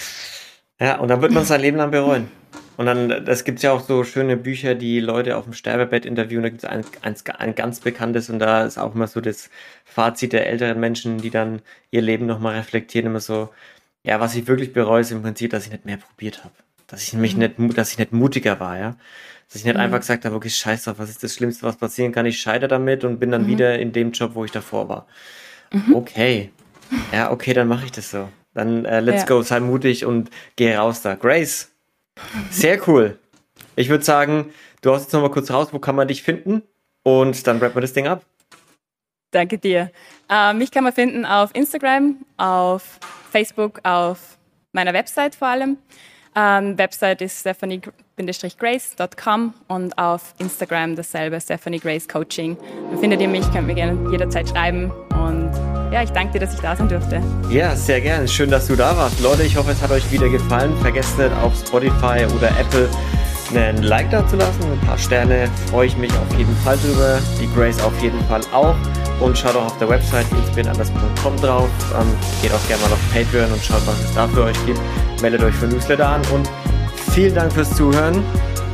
Ja, 0.83 0.97
und 0.97 1.07
dann 1.07 1.21
wird 1.21 1.31
man 1.31 1.45
sein 1.45 1.61
Leben 1.61 1.77
lang 1.77 1.91
bereuen. 1.91 2.27
Und 2.75 2.87
dann, 2.87 3.23
das 3.23 3.45
gibt 3.45 3.61
ja 3.61 3.71
auch 3.71 3.79
so 3.79 4.03
schöne 4.03 4.35
Bücher, 4.35 4.75
die 4.75 4.99
Leute 4.99 5.37
auf 5.37 5.45
dem 5.45 5.53
Sterbebett 5.53 6.05
interviewen. 6.05 6.43
Da 6.43 6.49
gibt 6.49 6.61
es 6.65 6.69
ein, 6.69 6.83
ein, 7.01 7.15
ein, 7.37 7.55
ganz 7.55 7.79
bekanntes 7.79 8.29
und 8.29 8.39
da 8.39 8.65
ist 8.65 8.77
auch 8.77 8.93
immer 8.93 9.07
so 9.07 9.21
das 9.21 9.49
Fazit 9.85 10.33
der 10.33 10.45
älteren 10.47 10.81
Menschen, 10.81 11.19
die 11.19 11.29
dann 11.29 11.61
ihr 11.89 12.01
Leben 12.01 12.25
nochmal 12.25 12.55
reflektieren, 12.55 13.07
immer 13.07 13.21
so, 13.21 13.47
ja, 14.03 14.19
was 14.19 14.35
ich 14.35 14.45
wirklich 14.47 14.73
bereue, 14.73 14.99
ist 14.99 15.11
im 15.11 15.21
Prinzip, 15.21 15.51
dass 15.51 15.65
ich 15.65 15.71
nicht 15.71 15.85
mehr 15.85 15.95
probiert 15.95 16.43
habe. 16.43 16.53
Dass 16.87 17.01
ich 17.03 17.13
mich 17.13 17.35
mhm. 17.37 17.53
nicht, 17.57 17.77
dass 17.77 17.93
ich 17.93 17.97
nicht 17.97 18.11
mutiger 18.11 18.59
war, 18.59 18.77
ja. 18.77 18.97
Dass 19.47 19.55
ich 19.55 19.63
nicht 19.63 19.75
mhm. 19.75 19.79
einfach 19.79 20.01
gesagt 20.01 20.25
habe, 20.25 20.35
okay, 20.35 20.49
scheiß 20.49 20.83
drauf, 20.83 20.99
was 20.99 21.09
ist 21.09 21.23
das 21.23 21.33
Schlimmste, 21.33 21.65
was 21.65 21.77
passieren 21.77 22.11
kann? 22.11 22.25
Ich 22.25 22.41
scheitere 22.41 22.67
damit 22.67 23.05
und 23.05 23.21
bin 23.21 23.31
dann 23.31 23.43
mhm. 23.43 23.47
wieder 23.47 23.79
in 23.79 23.93
dem 23.93 24.11
Job, 24.11 24.31
wo 24.35 24.43
ich 24.43 24.51
davor 24.51 24.89
war. 24.89 25.07
Mhm. 25.71 25.95
Okay. 25.95 26.51
Ja, 27.13 27.31
okay, 27.31 27.53
dann 27.53 27.69
mache 27.69 27.85
ich 27.85 27.93
das 27.93 28.11
so. 28.11 28.27
Dann 28.53 28.85
äh, 28.85 28.99
let's 28.99 29.23
ja. 29.23 29.27
go, 29.27 29.41
sei 29.41 29.59
mutig 29.59 30.05
und 30.05 30.29
geh 30.55 30.75
raus 30.75 31.01
da. 31.01 31.15
Grace, 31.15 31.71
sehr 32.51 32.87
cool. 32.87 33.17
Ich 33.75 33.89
würde 33.89 34.03
sagen, 34.03 34.51
du 34.81 34.93
hast 34.93 35.03
jetzt 35.03 35.13
noch 35.13 35.21
mal 35.21 35.31
kurz 35.31 35.49
raus, 35.51 35.69
wo 35.71 35.79
kann 35.79 35.95
man 35.95 36.07
dich 36.07 36.23
finden? 36.23 36.63
Und 37.03 37.47
dann 37.47 37.59
rappen 37.59 37.75
wir 37.75 37.81
das 37.81 37.93
Ding 37.93 38.07
ab. 38.07 38.23
Danke 39.31 39.57
dir. 39.57 39.91
Äh, 40.29 40.53
mich 40.53 40.71
kann 40.71 40.83
man 40.83 40.93
finden 40.93 41.25
auf 41.25 41.55
Instagram, 41.55 42.17
auf 42.37 42.99
Facebook, 43.31 43.79
auf 43.83 44.37
meiner 44.71 44.93
Website 44.93 45.33
vor 45.35 45.47
allem. 45.47 45.77
Ähm, 46.35 46.77
Website 46.77 47.21
ist 47.21 47.39
stephanie-grace.com 47.41 49.53
und 49.67 49.97
auf 49.97 50.35
Instagram 50.39 50.95
dasselbe, 50.95 51.41
Stephanie 51.41 51.79
Grace 51.79 52.07
Coaching. 52.07 52.57
Da 52.91 52.97
findet 52.97 53.21
ihr 53.21 53.27
mich, 53.27 53.51
könnt 53.51 53.67
mir 53.67 53.75
gerne 53.75 54.11
jederzeit 54.11 54.49
schreiben 54.49 54.91
und 55.11 55.72
ja, 55.93 56.01
ich 56.01 56.11
danke 56.11 56.33
dir, 56.33 56.39
dass 56.39 56.55
ich 56.55 56.59
da 56.59 56.75
sein 56.75 56.89
durfte. 56.89 57.21
Ja, 57.49 57.75
sehr 57.75 58.01
gerne. 58.01 58.27
Schön, 58.27 58.49
dass 58.49 58.65
du 58.65 58.75
da 58.75 58.97
warst. 58.97 59.19
Leute, 59.21 59.43
ich 59.43 59.55
hoffe, 59.55 59.71
es 59.71 59.81
hat 59.81 59.91
euch 59.91 60.11
wieder 60.11 60.27
gefallen. 60.27 60.75
Vergesst 60.81 61.19
nicht 61.19 61.31
auf 61.43 61.53
Spotify 61.55 62.25
oder 62.35 62.49
Apple 62.59 62.89
einen 63.53 63.83
Like 63.83 64.09
da 64.09 64.27
zu 64.27 64.35
lassen. 64.35 64.63
Ein 64.63 64.87
paar 64.87 64.97
Sterne 64.97 65.47
freue 65.69 65.85
ich 65.85 65.95
mich 65.95 66.11
auf 66.13 66.37
jeden 66.37 66.55
Fall 66.57 66.77
drüber. 66.77 67.19
Die 67.39 67.47
Grace 67.53 67.79
auf 67.83 67.93
jeden 68.01 68.19
Fall 68.25 68.41
auch. 68.51 68.75
Und 69.19 69.37
schaut 69.37 69.55
auch 69.55 69.67
auf 69.67 69.77
der 69.77 69.87
Website 69.87 70.25
inspirenanders.com 70.31 71.37
drauf. 71.37 71.69
Ähm, 71.99 72.07
geht 72.41 72.51
auch 72.51 72.67
gerne 72.67 72.81
mal 72.81 72.91
auf 72.91 72.99
Patreon 73.13 73.51
und 73.51 73.63
schaut, 73.63 73.85
was 73.85 73.99
es 74.03 74.15
da 74.15 74.27
für 74.27 74.45
euch 74.45 74.65
gibt. 74.65 74.79
Meldet 75.21 75.43
euch 75.43 75.53
für 75.53 75.67
Newsletter 75.67 76.09
an 76.09 76.21
und 76.33 76.49
vielen 77.11 77.35
Dank 77.35 77.53
fürs 77.53 77.69
Zuhören. 77.75 78.23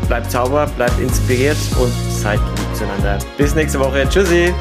Bleibt 0.08 0.32
sauber, 0.32 0.68
bleibt 0.78 0.98
inspiriert 1.02 1.58
und 1.80 1.92
seid 2.10 2.40
lieb 2.40 2.76
zueinander. 2.76 3.20
Bis 3.38 3.54
nächste 3.54 3.80
Woche. 3.80 4.08
Tschüssi! 4.10 4.54